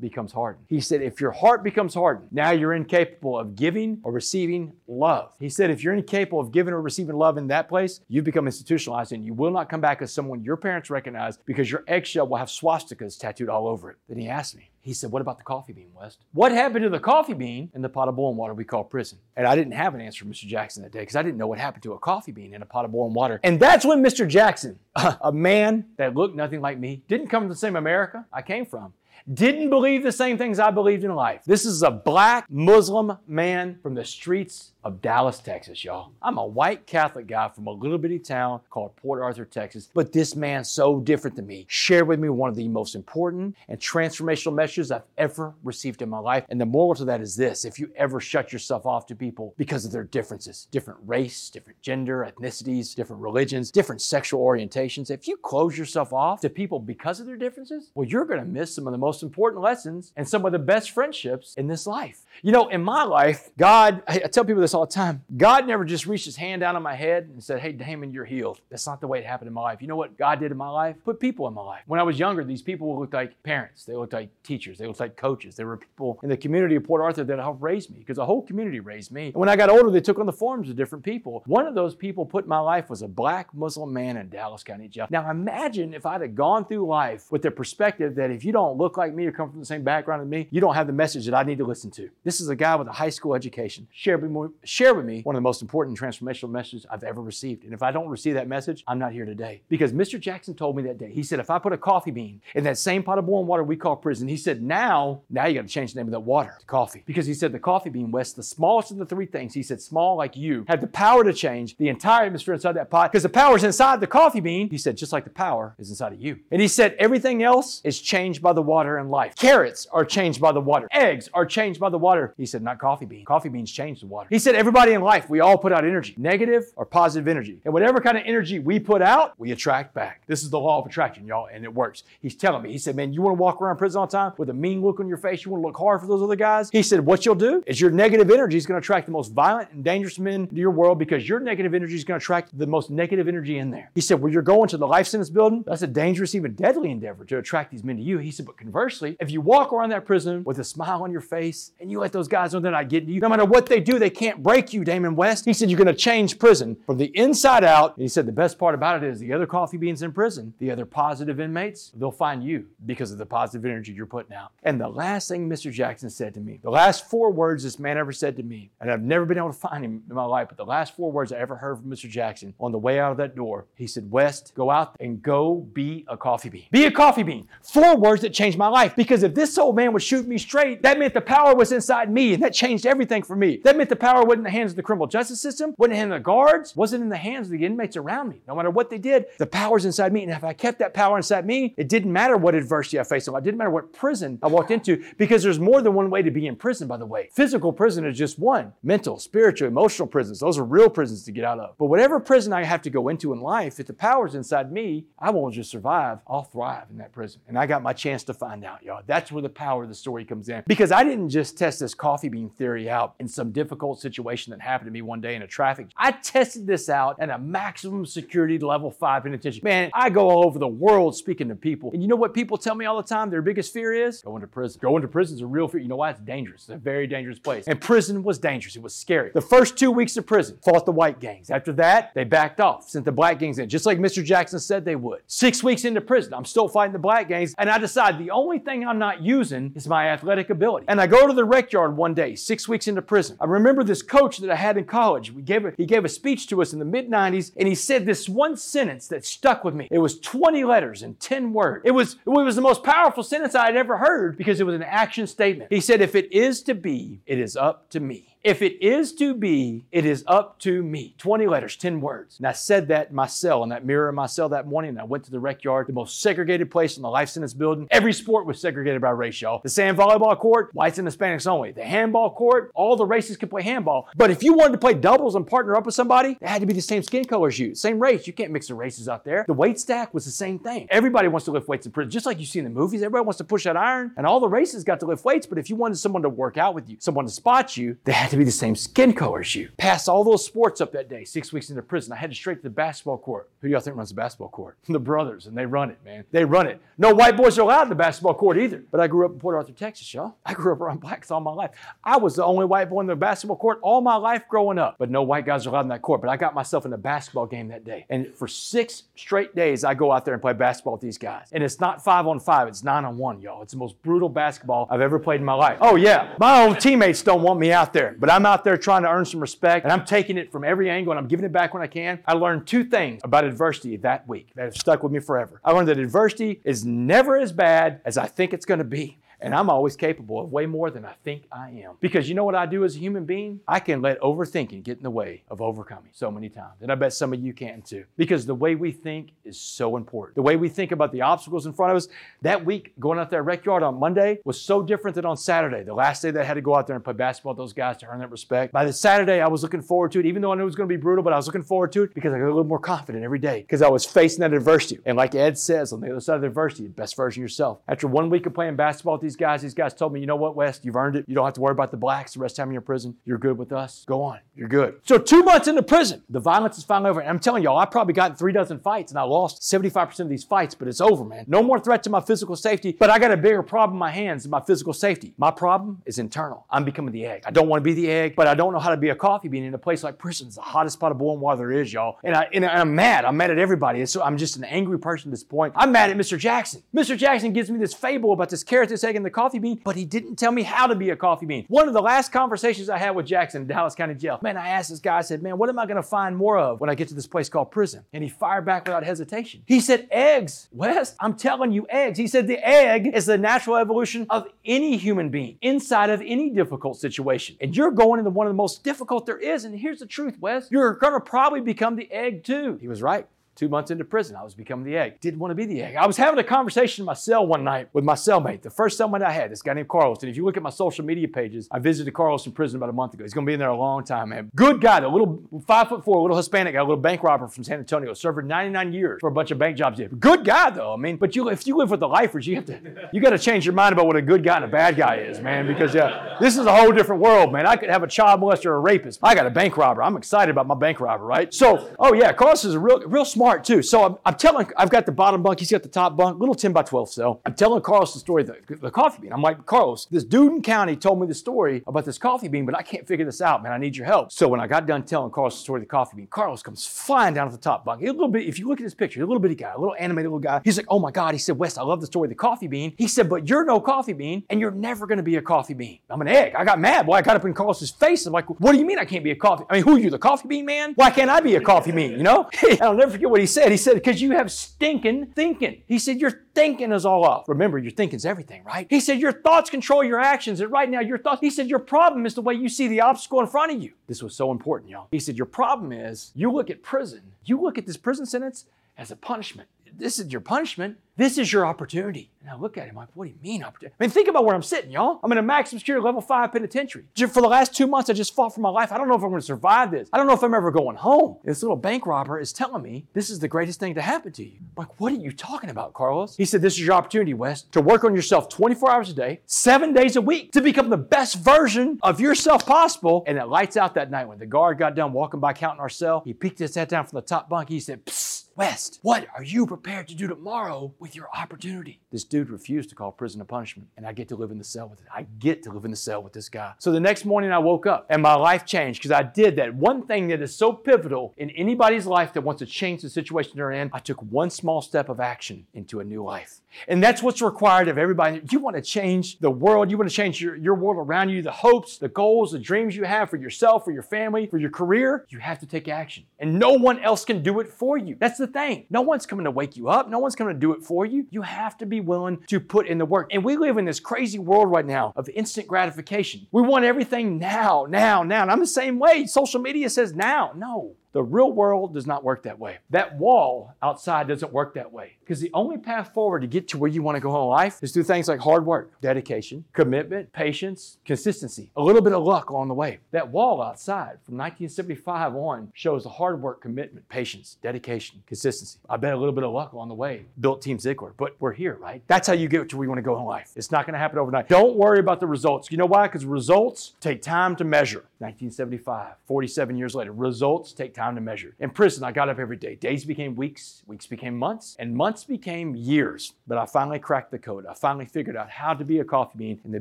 [0.01, 0.67] becomes hardened.
[0.69, 5.33] He said, if your heart becomes hardened, now you're incapable of giving or receiving love.
[5.39, 8.47] He said, if you're incapable of giving or receiving love in that place, you've become
[8.47, 12.27] institutionalized and you will not come back as someone your parents recognize because your eggshell
[12.27, 13.97] will have swastikas tattooed all over it.
[14.09, 16.19] Then he asked me, he said, What about the coffee bean, West?
[16.33, 19.19] What happened to the coffee bean in the pot of boiling water we call prison?
[19.37, 20.47] And I didn't have an answer for Mr.
[20.47, 22.65] Jackson that day because I didn't know what happened to a coffee bean in a
[22.65, 23.39] pot of boiling water.
[23.43, 24.27] And that's when Mr.
[24.27, 24.79] Jackson,
[25.21, 28.65] a man that looked nothing like me, didn't come from the same America I came
[28.65, 28.95] from,
[29.33, 31.43] didn't believe the same things I believed in life.
[31.45, 36.13] This is a black Muslim man from the streets of Dallas, Texas, y'all.
[36.23, 40.15] I'm a white Catholic guy from a little bitty town called Port Arthur, Texas, but
[40.15, 43.79] this man so different than me shared with me one of the most important and
[43.79, 46.45] transformational messages I've ever received in my life.
[46.49, 49.55] And the moral to that is this if you ever shut yourself off to people
[49.59, 55.29] because of their differences, different race, different gender, ethnicities, different religions, different sexual orientations, if
[55.29, 58.87] you close yourself off to people because of their differences, well, you're to miss some
[58.87, 62.25] of the most important lessons and some of the best friendships in this life.
[62.43, 65.25] You know, in my life, God, I tell people this all the time.
[65.37, 68.25] God never just reached his hand down on my head and said, Hey, Damon, you're
[68.25, 68.61] healed.
[68.71, 69.83] That's not the way it happened in my life.
[69.83, 70.97] You know what God did in my life?
[71.05, 71.83] Put people in my life.
[71.87, 75.01] When I was younger, these people looked like parents, they looked like teachers, they looked
[75.01, 75.57] like coaches.
[75.57, 78.27] There were people in the community of Port Arthur that helped raise me because the
[78.27, 79.27] whole community raised me.
[79.27, 81.43] And when I got older, they took on the forms of different people.
[81.47, 84.63] One of those people put in my life was a black Muslim man in Dallas
[84.63, 85.07] County Jail.
[85.11, 88.79] Now imagine if I'd have gone through life with the perspective that if you don't
[88.79, 90.93] look like me or come from the same background as me, you don't have the
[90.93, 92.09] message that I need to listen to.
[92.29, 93.89] This is a guy with a high school education.
[93.91, 97.23] Share with me, share with me one of the most important transformational messages I've ever
[97.23, 97.65] received.
[97.65, 99.63] And if I don't receive that message, I'm not here today.
[99.71, 100.21] Because Mr.
[100.21, 102.77] Jackson told me that day, he said, if I put a coffee bean in that
[102.77, 105.73] same pot of boiling water we call prison, he said, now, now you got to
[105.73, 107.03] change the name of that water to coffee.
[107.07, 109.81] Because he said the coffee bean, Wes, the smallest of the three things, he said,
[109.81, 113.23] small like you, had the power to change the entire atmosphere inside that pot because
[113.23, 114.69] the power is inside the coffee bean.
[114.69, 116.41] He said, just like the power is inside of you.
[116.51, 119.35] And he said, everything else is changed by the water in life.
[119.35, 120.89] Carrots are changed by the water.
[120.91, 122.18] Eggs are changed by the water.
[122.37, 123.27] He said, not coffee beans.
[123.27, 124.29] Coffee beans change the water.
[124.31, 127.61] He said, everybody in life, we all put out energy, negative or positive energy.
[127.65, 130.23] And whatever kind of energy we put out, we attract back.
[130.27, 132.05] This is the law of attraction, y'all, and it works.
[132.21, 134.33] He's telling me, he said, man, you want to walk around prison all the time
[134.39, 135.45] with a mean look on your face?
[135.45, 136.71] You want to look hard for those other guys?
[136.71, 139.33] He said, what you'll do is your negative energy is going to attract the most
[139.33, 142.57] violent and dangerous men to your world because your negative energy is going to attract
[142.59, 143.91] the most negative energy in there.
[143.95, 146.91] He said, well, you're going to the life sentence building, that's a dangerous, even deadly
[146.91, 148.19] endeavor to attract these men to you.
[148.19, 151.21] He said, but conversely, if you walk around that prison with a smile on your
[151.21, 153.81] face and you let those guys know they're not getting you, no matter what they
[153.81, 155.45] do, they can't break you, Damon West.
[155.45, 157.95] He said, you're going to change prison from the inside out.
[157.97, 160.55] And he said, the best part about it is the other coffee beans in prison,
[160.59, 164.53] the other positive inmates, they'll find you because of the positive energy you're putting out.
[164.63, 165.71] And the last thing Mr.
[165.71, 168.91] Jackson said to me, the last four words this man ever said to me, and
[168.91, 171.31] I've never been able to find him in my life, but the last four words
[171.31, 172.09] I ever heard from Mr.
[172.09, 175.57] Jackson on the way out of that door, he said, West, go out and go
[175.75, 176.65] be a coffee bean.
[176.71, 177.49] Be a coffee bean.
[177.63, 180.81] Four words that changed my life because if this old man would shoot me straight,
[180.81, 183.61] that meant the power was inside me and that changed everything for me.
[183.65, 186.11] That meant the power wasn't in the hands of the criminal justice system, wasn't in
[186.11, 188.43] the the guards, wasn't in the hands of the inmates around me.
[188.49, 190.25] No matter what they did, the power's inside me.
[190.25, 193.29] And if I kept that power inside me, it didn't matter what adversity I faced.
[193.29, 196.31] It didn't matter what prison I walked into because there's more than one way to
[196.31, 197.31] be in prison, by the way.
[197.33, 198.73] Physical prison is just one.
[198.83, 200.41] Mental, spiritual, emotional prisons.
[200.41, 201.79] Those are real prisons to get out of.
[201.79, 205.07] But whatever prison I have to go into in life, if the power's inside me,
[205.19, 206.19] I won't just survive.
[206.27, 207.41] I'll thrive in that prison.
[207.47, 209.03] And I got my chance to find out, y'all.
[209.07, 210.65] That's where the power of the story comes in.
[210.67, 214.61] Because I didn't just test this coffee bean theory out in some difficult situation that
[214.61, 215.89] happened to me one day in a traffic.
[215.97, 219.61] I tested this out at a maximum security level five penitentiary.
[219.63, 221.91] Man, I go all over the world speaking to people.
[221.93, 224.23] And you know what people tell me all the time their biggest fear is?
[224.23, 224.79] Going to prison.
[224.81, 225.81] Going to prison is a real fear.
[225.81, 226.11] You know why?
[226.11, 226.63] It's dangerous.
[226.63, 227.67] It's a very dangerous place.
[227.67, 228.77] And prison was dangerous.
[228.77, 229.31] It was scary.
[229.33, 231.51] The first two weeks of prison fought the white gangs.
[231.51, 234.25] After that, they backed off, sent the black gangs in, just like Mr.
[234.25, 235.21] Jackson said they would.
[235.27, 238.59] Six weeks into prison, I'm still fighting the black gangs, and I decide the only
[238.59, 240.87] thing I'm not using is my athletic ability.
[240.89, 243.37] And I go to the rec yard one day, six weeks into prison.
[243.41, 245.33] I remember this coach that I had in college.
[245.33, 247.75] We gave a, he gave a speech to us in the mid 90s, and he
[247.75, 249.89] said this one sentence that stuck with me.
[249.91, 251.83] It was 20 letters and 10 words.
[251.85, 254.75] It was, it was the most powerful sentence I had ever heard because it was
[254.75, 255.73] an action statement.
[255.73, 258.28] He said, If it is to be, it is up to me.
[258.45, 261.15] If it is to be, it is up to me.
[261.19, 262.39] 20 letters, 10 words.
[262.39, 264.91] And I said that in my cell, in that mirror in my cell that morning.
[264.91, 267.53] And I went to the rec yard, the most segregated place in the life sentence
[267.53, 267.89] building.
[267.91, 269.61] Every sport was segregated by race, y'all.
[269.63, 271.73] The sand volleyball court, whites and Hispanics only.
[271.73, 274.09] The handball court, all the races could play handball.
[274.17, 276.67] But if you wanted to play doubles and partner up with somebody, they had to
[276.67, 278.27] be the same skin color as you, same race.
[278.27, 279.45] You can't mix the races out there.
[279.49, 280.87] The weight stack was the same thing.
[280.91, 283.03] Everybody wants to lift weights in prison, just like you see in the movies.
[283.03, 285.47] Everybody wants to push that iron, and all the races got to lift weights.
[285.47, 288.13] But if you wanted someone to work out with you, someone to spot you, they
[288.13, 289.69] had to be the same skin color as you.
[289.77, 292.13] Passed all those sports up that day, six weeks into prison.
[292.13, 293.51] I headed straight to the basketball court.
[293.61, 294.77] Who do y'all think runs the basketball court?
[294.89, 296.25] The brothers, and they run it, man.
[296.33, 296.81] They run it.
[296.97, 298.83] No white boys are allowed in the basketball court either.
[298.91, 300.35] But I grew up in Port Arthur, Texas, y'all.
[300.45, 301.71] I grew up around blacks all my life.
[302.03, 304.97] I was the only white boy in the basketball court all my life growing up.
[304.99, 306.21] But no white guys are allowed in that court.
[306.21, 308.07] But I got myself in a basketball game that day.
[308.11, 311.49] And for six straight days, I go out there and play basketball with these guys.
[311.53, 313.63] And it's not five on five, it's nine on one, y'all.
[313.63, 315.79] It's the most brutal basketball I've ever played in my life.
[315.81, 316.35] Oh, yeah.
[316.39, 319.25] My own teammates don't want me out there, but I'm out there trying to earn
[319.25, 321.83] some respect and I'm taking it from every angle and I'm giving it back when
[321.83, 322.21] I can.
[322.27, 325.61] I learned two things about adversity that week that have stuck with me forever.
[325.65, 329.19] I learned that adversity is never as bad as I think it's going to be.
[329.41, 331.97] And I'm always capable of way more than I think I am.
[332.01, 333.61] Because you know what I do as a human being?
[333.69, 336.75] I can let overthinking get in the way of overcoming so many times.
[336.81, 338.05] And I bet some of you can too.
[338.17, 340.35] Because the way we think is so important.
[340.35, 342.09] The way we think about the obstacles in front of us,
[342.43, 345.37] that week going out there at rec yard on Monday was so different than on
[345.37, 345.85] Saturday.
[345.85, 347.73] The last day that I had to go out there and play basketball with those
[347.73, 348.73] guys to earn that respect.
[348.73, 350.75] By the Saturday, I was looking forward to it, even though I knew it was
[350.75, 352.49] going to be brutal, but I was looking forward to it because I got a
[352.49, 354.99] little more confident every day because I was facing that adversity.
[355.05, 357.45] And like Ed says, on the other side of the adversity, the best version of
[357.45, 357.79] yourself.
[357.87, 359.61] After one week of playing basketball with these guys.
[359.61, 361.27] These guys told me, you know what, West, you've earned it.
[361.29, 362.87] You don't have to worry about the blacks the rest of the time you're in
[362.87, 363.15] prison.
[363.27, 364.05] You're good with us.
[364.07, 364.39] Go on.
[364.57, 365.01] You're good.
[365.05, 367.21] So two months into prison, the violence is finally over.
[367.21, 370.29] And I'm telling y'all, I probably gotten three dozen fights and I lost 75% of
[370.31, 371.45] these fights, but it's over, man.
[371.47, 374.11] No more threat to my physical safety, but I got a bigger problem in my
[374.11, 375.35] hands than my physical safety.
[375.37, 376.65] My problem is internal.
[376.71, 377.43] I'm becoming the egg.
[377.45, 379.15] I don't want to be the egg, but I don't know how to be a
[379.15, 380.47] coffee bean in a place like prison.
[380.47, 382.19] It's the hottest spot of boiling water there is, y'all.
[382.25, 383.25] And, I, and I'm mad.
[383.25, 384.01] I'm mad at everybody.
[384.01, 385.75] And so I'm just an angry person at this point.
[385.77, 386.39] I'm mad at Mr.
[386.39, 386.83] Jackson.
[386.95, 387.17] Mr.
[387.17, 390.05] Jackson gives me this fable about this carrot, this egg, the coffee bean, but he
[390.05, 391.65] didn't tell me how to be a coffee bean.
[391.69, 394.69] One of the last conversations I had with Jackson in Dallas County Jail, man, I
[394.69, 396.91] asked this guy, I said, man, what am I going to find more of when
[396.91, 398.05] I get to this place called prison?
[398.13, 399.63] And he fired back without hesitation.
[399.67, 400.69] He said, eggs.
[400.73, 402.19] West, I'm telling you, eggs.
[402.19, 406.51] He said, the egg is the natural evolution of any human being inside of any
[406.51, 407.57] difficult situation.
[407.61, 409.65] And you're going into one of the most difficult there is.
[409.65, 410.69] And here's the truth, Wes.
[410.71, 412.79] You're going to probably become the egg too.
[412.81, 413.27] He was right.
[413.59, 415.19] Two months into prison, I was becoming the egg.
[415.21, 415.97] Didn't want to be the egg.
[415.97, 419.01] I was having a conversation in my cell one night with my cellmate, the first
[419.01, 420.19] cellmate I had, this guy named Carlos.
[420.23, 422.89] And if you look at my social media pages, I visited Carlos in prison about
[422.89, 423.25] a month ago.
[423.25, 424.53] He's going to be in there a long time, man.
[424.55, 427.65] Good guy, the little five foot four, little Hispanic guy, a little bank robber from
[427.65, 430.01] San Antonio, served 99 years for a bunch of bank jobs.
[430.21, 430.95] Good guy, though.
[430.95, 433.31] I mean, but you, if you live with the lifers, you have to, you got
[433.31, 435.67] to change your mind about what a good guy and a bad guy is, man,
[435.67, 437.67] because uh, this is a whole different world, man.
[437.67, 439.19] I could have a child molester or a rapist.
[439.21, 440.01] I got a bank robber.
[440.05, 441.53] I'm excited about my bank robber, right?
[441.53, 443.83] So, oh yeah, Carlos is a real, real smart too.
[443.83, 446.55] So I'm, I'm telling, I've got the bottom bunk, he's got the top bunk, little
[446.55, 447.41] 10 by 12 cell.
[447.47, 449.33] I'm telling Carlos the story of the, the coffee bean.
[449.33, 452.67] I'm like, Carlos, this dude in county told me the story about this coffee bean,
[452.67, 453.73] but I can't figure this out, man.
[453.73, 454.31] I need your help.
[454.33, 456.87] So when I got done telling Carlos the story of the coffee bean, Carlos comes
[456.87, 458.03] flying down to the top bunk.
[458.03, 459.97] A little bit, if you look at his picture, a little bitty guy, a little
[459.99, 460.61] animated little guy.
[460.65, 461.35] He's like, oh my God.
[461.35, 462.95] He said, West, I love the story of the coffee bean.
[462.97, 465.75] He said, but you're no coffee bean and you're never going to be a coffee
[465.75, 465.99] bean.
[466.11, 466.55] I'm an egg.
[466.55, 467.07] I got mad.
[467.07, 468.27] Boy, I got up in Carlos's face.
[468.27, 469.65] I'm like, what do you mean I can't be a coffee?
[469.71, 470.93] I mean, who are you, the coffee bean man?
[470.95, 472.13] Why can't I be a coffee bean?
[472.13, 472.49] You know?
[472.81, 473.71] I'll never forget what he said.
[473.71, 475.83] He said, because you have stinking thinking.
[475.87, 477.49] He said, Your thinking is all off.
[477.49, 478.87] Remember, your thinking's everything, right?
[478.91, 480.61] He said, Your thoughts control your actions.
[480.61, 483.01] And right now, your thoughts, he said, Your problem is the way you see the
[483.01, 483.93] obstacle in front of you.
[484.07, 485.09] This was so important, y'all.
[485.11, 488.67] He said, Your problem is you look at prison, you look at this prison sentence
[488.97, 489.69] as a punishment.
[489.99, 490.99] This is your punishment.
[491.17, 492.31] This is your opportunity.
[492.41, 493.97] And I look at him like, what do you mean opportunity?
[493.99, 495.19] I mean, think about where I'm sitting, y'all.
[495.25, 497.07] I'm in a maximum security level five penitentiary.
[497.17, 498.93] For the last two months, I just fought for my life.
[498.93, 500.09] I don't know if I'm going to survive this.
[500.13, 501.39] I don't know if I'm ever going home.
[501.43, 504.45] This little bank robber is telling me this is the greatest thing to happen to
[504.45, 504.59] you.
[504.61, 506.37] I'm like, what are you talking about, Carlos?
[506.37, 509.41] He said, this is your opportunity, West, to work on yourself 24 hours a day,
[509.47, 513.25] seven days a week, to become the best version of yourself possible.
[513.27, 515.89] And it lights out that night when the guard got done walking by counting our
[515.89, 516.23] cell.
[516.25, 517.69] He peeked his head down from the top bunk.
[517.69, 518.28] He said, Psst.
[518.59, 522.01] West, what are you prepared to do tomorrow with your opportunity?
[522.11, 524.65] This dude refused to call prison a punishment, and I get to live in the
[524.65, 525.07] cell with it.
[525.15, 526.73] I get to live in the cell with this guy.
[526.81, 529.77] So the next morning I woke up and my life changed because I did that.
[529.77, 533.53] One thing that is so pivotal in anybody's life that wants to change the situation
[533.55, 536.61] they're in, I took one small step of action into a new life.
[536.87, 538.43] And that's what's required of everybody.
[538.51, 541.43] You want to change the world, you want to change your, your world around you,
[541.43, 544.71] the hopes, the goals, the dreams you have for yourself, for your family, for your
[544.71, 546.25] career, you have to take action.
[546.39, 548.17] And no one else can do it for you.
[548.19, 548.87] That's the thing.
[548.91, 551.27] No one's coming to wake you up, no one's coming to do it for you.
[551.31, 553.29] You have to be willing to put in the work.
[553.33, 556.47] And we live in this crazy world right now of instant gratification.
[556.53, 558.43] We want everything now, now, now.
[558.43, 559.27] And I'm the same way.
[559.27, 560.53] Social media says now.
[560.55, 560.95] No.
[561.19, 562.79] The real world does not work that way.
[562.91, 565.17] That wall outside doesn't work that way.
[565.19, 567.83] Because the only path forward to get to where you want to go in life
[567.83, 572.51] is through things like hard work, dedication, commitment, patience, consistency, a little bit of luck
[572.51, 573.01] along the way.
[573.11, 578.79] That wall outside from 1975 on shows the hard work, commitment, patience, dedication, consistency.
[578.89, 581.53] I bet a little bit of luck along the way built Team Ziglar, but we're
[581.53, 582.01] here, right?
[582.07, 583.51] That's how you get to where you want to go in life.
[583.57, 584.49] It's not going to happen overnight.
[584.49, 585.69] Don't worry about the results.
[585.73, 586.07] You know why?
[586.07, 588.05] Because results take time to measure.
[588.21, 591.55] 1975, 47 years later, results take time to measure.
[591.61, 592.75] In prison, I got up every day.
[592.75, 596.35] Days became weeks, weeks became months, and months became years.
[596.47, 597.67] But I finally cracked the code.
[597.67, 599.81] I finally figured out how to be a coffee bean in the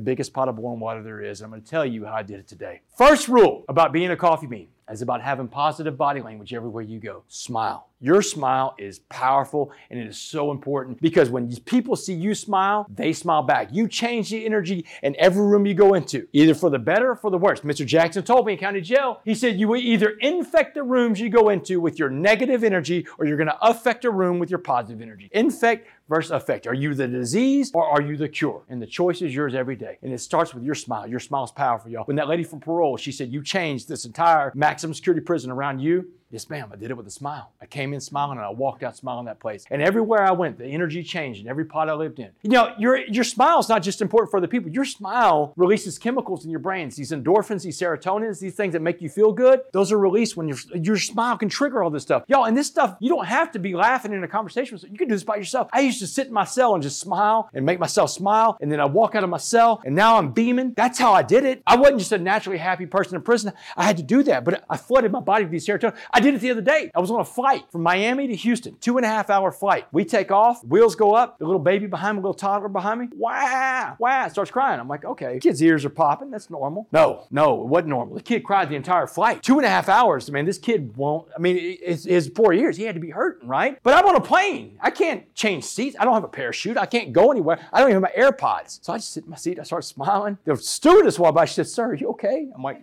[0.00, 1.40] biggest pot of boiling water there is.
[1.40, 2.80] I'm going to tell you how I did it today.
[2.96, 6.98] First rule about being a coffee bean is about having positive body language everywhere you
[6.98, 7.22] go.
[7.28, 7.88] Smile.
[8.00, 12.86] Your smile is powerful and it is so important because when people see you smile,
[12.88, 13.70] they smile back.
[13.72, 17.16] You change the energy in every room you go into, either for the better or
[17.16, 17.60] for the worse.
[17.60, 17.84] Mr.
[17.84, 21.28] Jackson told me in county jail, he said, you will either infect the rooms you
[21.28, 24.60] go into with your negative energy or you're going to affect a room with your
[24.60, 25.28] positive energy.
[25.32, 26.66] Infect versus effect.
[26.66, 28.64] Are you the disease or are you the cure?
[28.68, 29.98] And the choice is yours every day.
[30.02, 31.06] And it starts with your smile.
[31.06, 32.04] Your smile is powerful, y'all.
[32.04, 35.80] When that lady from parole, she said, You changed this entire maximum security prison around
[35.80, 36.68] you Yes, ma'am.
[36.70, 37.52] I did it with a smile.
[37.58, 39.64] I came in smiling and I walked out smiling that place.
[39.70, 42.28] And everywhere I went, the energy changed in every pot I lived in.
[42.42, 44.70] You know, your, your smile is not just important for other people.
[44.70, 49.00] Your smile releases chemicals in your brains, these endorphins, these serotonins, these things that make
[49.00, 49.60] you feel good.
[49.72, 52.24] Those are released when your, your smile can trigger all this stuff.
[52.28, 54.78] Y'all, and this stuff, you don't have to be laughing in a conversation.
[54.82, 55.68] You can do this by yourself.
[55.72, 58.58] I used to sit in my cell and just smile and make myself smile.
[58.60, 60.74] And then I walk out of my cell and now I'm beaming.
[60.76, 61.62] That's how I did it.
[61.66, 63.54] I wasn't just a naturally happy person in prison.
[63.78, 65.96] I had to do that, but I flooded my body with these serotonin.
[66.20, 66.90] Did it the other day.
[66.94, 69.86] I was on a flight from Miami to Houston, two and a half hour flight.
[69.92, 73.08] We take off, wheels go up, the little baby behind me, little toddler behind me.
[73.16, 74.80] Wow, wow, starts crying.
[74.80, 76.30] I'm like, okay, kid's ears are popping.
[76.30, 76.86] That's normal.
[76.92, 78.14] No, no, it wasn't normal.
[78.16, 79.42] The kid cried the entire flight.
[79.42, 80.28] Two and a half hours.
[80.28, 82.76] I mean, this kid won't, I mean, it's his four years.
[82.76, 83.78] He had to be hurting, right?
[83.82, 84.78] But I'm on a plane.
[84.80, 85.96] I can't change seats.
[85.98, 86.76] I don't have a parachute.
[86.76, 87.58] I can't go anywhere.
[87.72, 88.78] I don't even have my AirPods.
[88.82, 89.58] So I just sit in my seat.
[89.58, 90.38] I start smiling.
[90.44, 91.44] The stewardess walked by.
[91.44, 92.48] She said, sir, are you okay?
[92.54, 92.82] I'm like,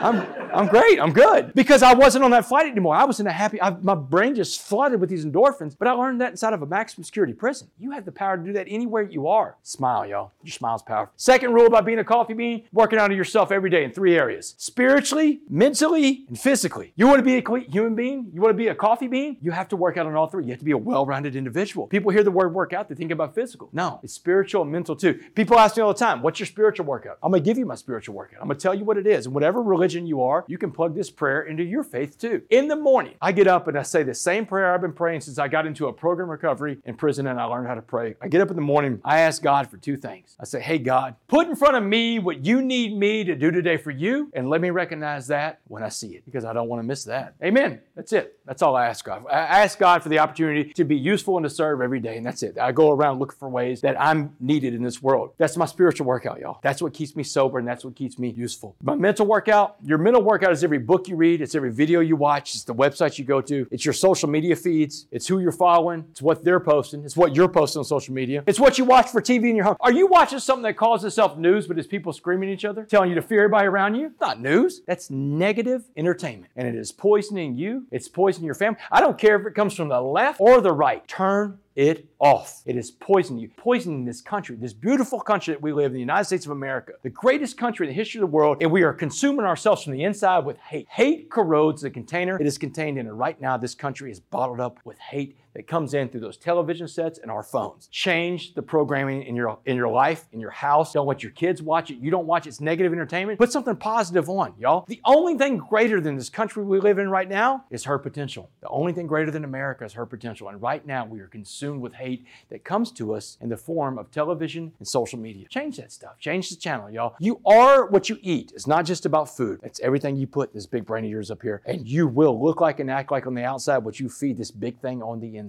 [0.00, 1.00] I'm, I'm great.
[1.00, 1.54] I'm good.
[1.54, 2.94] Because I wasn't on that flight anymore.
[2.94, 5.76] I was in a happy, I, my brain just flooded with these endorphins.
[5.78, 7.68] But I learned that inside of a maximum security prison.
[7.78, 9.56] You have the power to do that anywhere you are.
[9.62, 10.32] Smile, y'all.
[10.42, 11.12] Your smile's powerful.
[11.16, 14.16] Second rule about being a coffee bean, working out of yourself every day in three
[14.16, 16.92] areas spiritually, mentally, and physically.
[16.96, 18.30] You want to be a human being?
[18.32, 19.36] You want to be a coffee bean?
[19.40, 20.44] You have to work out on all three.
[20.44, 21.86] You have to be a well rounded individual.
[21.86, 23.68] People hear the word workout, they think about physical.
[23.72, 25.20] No, it's spiritual and mental too.
[25.34, 27.18] People ask me all the time, what's your spiritual workout?
[27.22, 28.40] I'm going to give you my spiritual workout.
[28.40, 29.26] I'm going to tell you what it is.
[29.26, 32.41] And whatever religion you are, you can plug this prayer into your faith too.
[32.50, 35.22] In the morning, I get up and I say the same prayer I've been praying
[35.22, 38.14] since I got into a program recovery in prison and I learned how to pray.
[38.20, 40.36] I get up in the morning, I ask God for two things.
[40.40, 43.50] I say, Hey, God, put in front of me what you need me to do
[43.50, 46.68] today for you, and let me recognize that when I see it because I don't
[46.68, 47.34] want to miss that.
[47.42, 47.80] Amen.
[47.94, 48.38] That's it.
[48.44, 49.24] That's all I ask God.
[49.30, 52.26] I ask God for the opportunity to be useful and to serve every day, and
[52.26, 52.58] that's it.
[52.58, 55.32] I go around looking for ways that I'm needed in this world.
[55.38, 56.58] That's my spiritual workout, y'all.
[56.62, 58.76] That's what keeps me sober and that's what keeps me useful.
[58.82, 62.16] My mental workout, your mental workout is every book you read, it's every video you
[62.16, 65.52] watch, it's the websites you go to, it's your social media feeds, it's who you're
[65.52, 68.84] following, it's what they're posting, it's what you're posting on social media, it's what you
[68.84, 69.76] watch for TV in your home.
[69.80, 72.84] Are you watching something that calls itself news, but it's people screaming at each other,
[72.84, 74.12] telling you to fear everybody around you?
[74.20, 74.82] Not news.
[74.86, 76.52] That's negative entertainment.
[76.56, 78.78] And it is poisoning you, it's poisoning your family.
[78.90, 81.06] I don't care if it comes from the left or the right.
[81.08, 82.62] Turn it off.
[82.66, 86.00] It is poisoning you, poisoning this country, this beautiful country that we live in, the
[86.00, 88.82] United States of America, the greatest country in the history of the world, and we
[88.82, 90.86] are consuming ourselves from the inside with hate.
[90.90, 94.60] Hate corrodes the container it is contained in, and right now this country is bottled
[94.60, 97.88] up with hate that comes in through those television sets and our phones.
[97.88, 100.92] Change the programming in your in your life, in your house.
[100.92, 101.98] Don't let your kids watch it.
[101.98, 102.50] You don't watch it.
[102.50, 103.38] it's negative entertainment.
[103.38, 104.84] Put something positive on, y'all.
[104.88, 108.50] The only thing greater than this country we live in right now is her potential.
[108.60, 110.48] The only thing greater than America is her potential.
[110.48, 113.98] And right now we are consumed with hate that comes to us in the form
[113.98, 115.46] of television and social media.
[115.48, 116.18] Change that stuff.
[116.18, 117.14] Change the channel, y'all.
[117.18, 118.52] You are what you eat.
[118.54, 119.60] It's not just about food.
[119.62, 121.62] It's everything you put this big brain of yours up here.
[121.66, 124.50] And you will look like and act like on the outside what you feed this
[124.50, 125.41] big thing on the inside.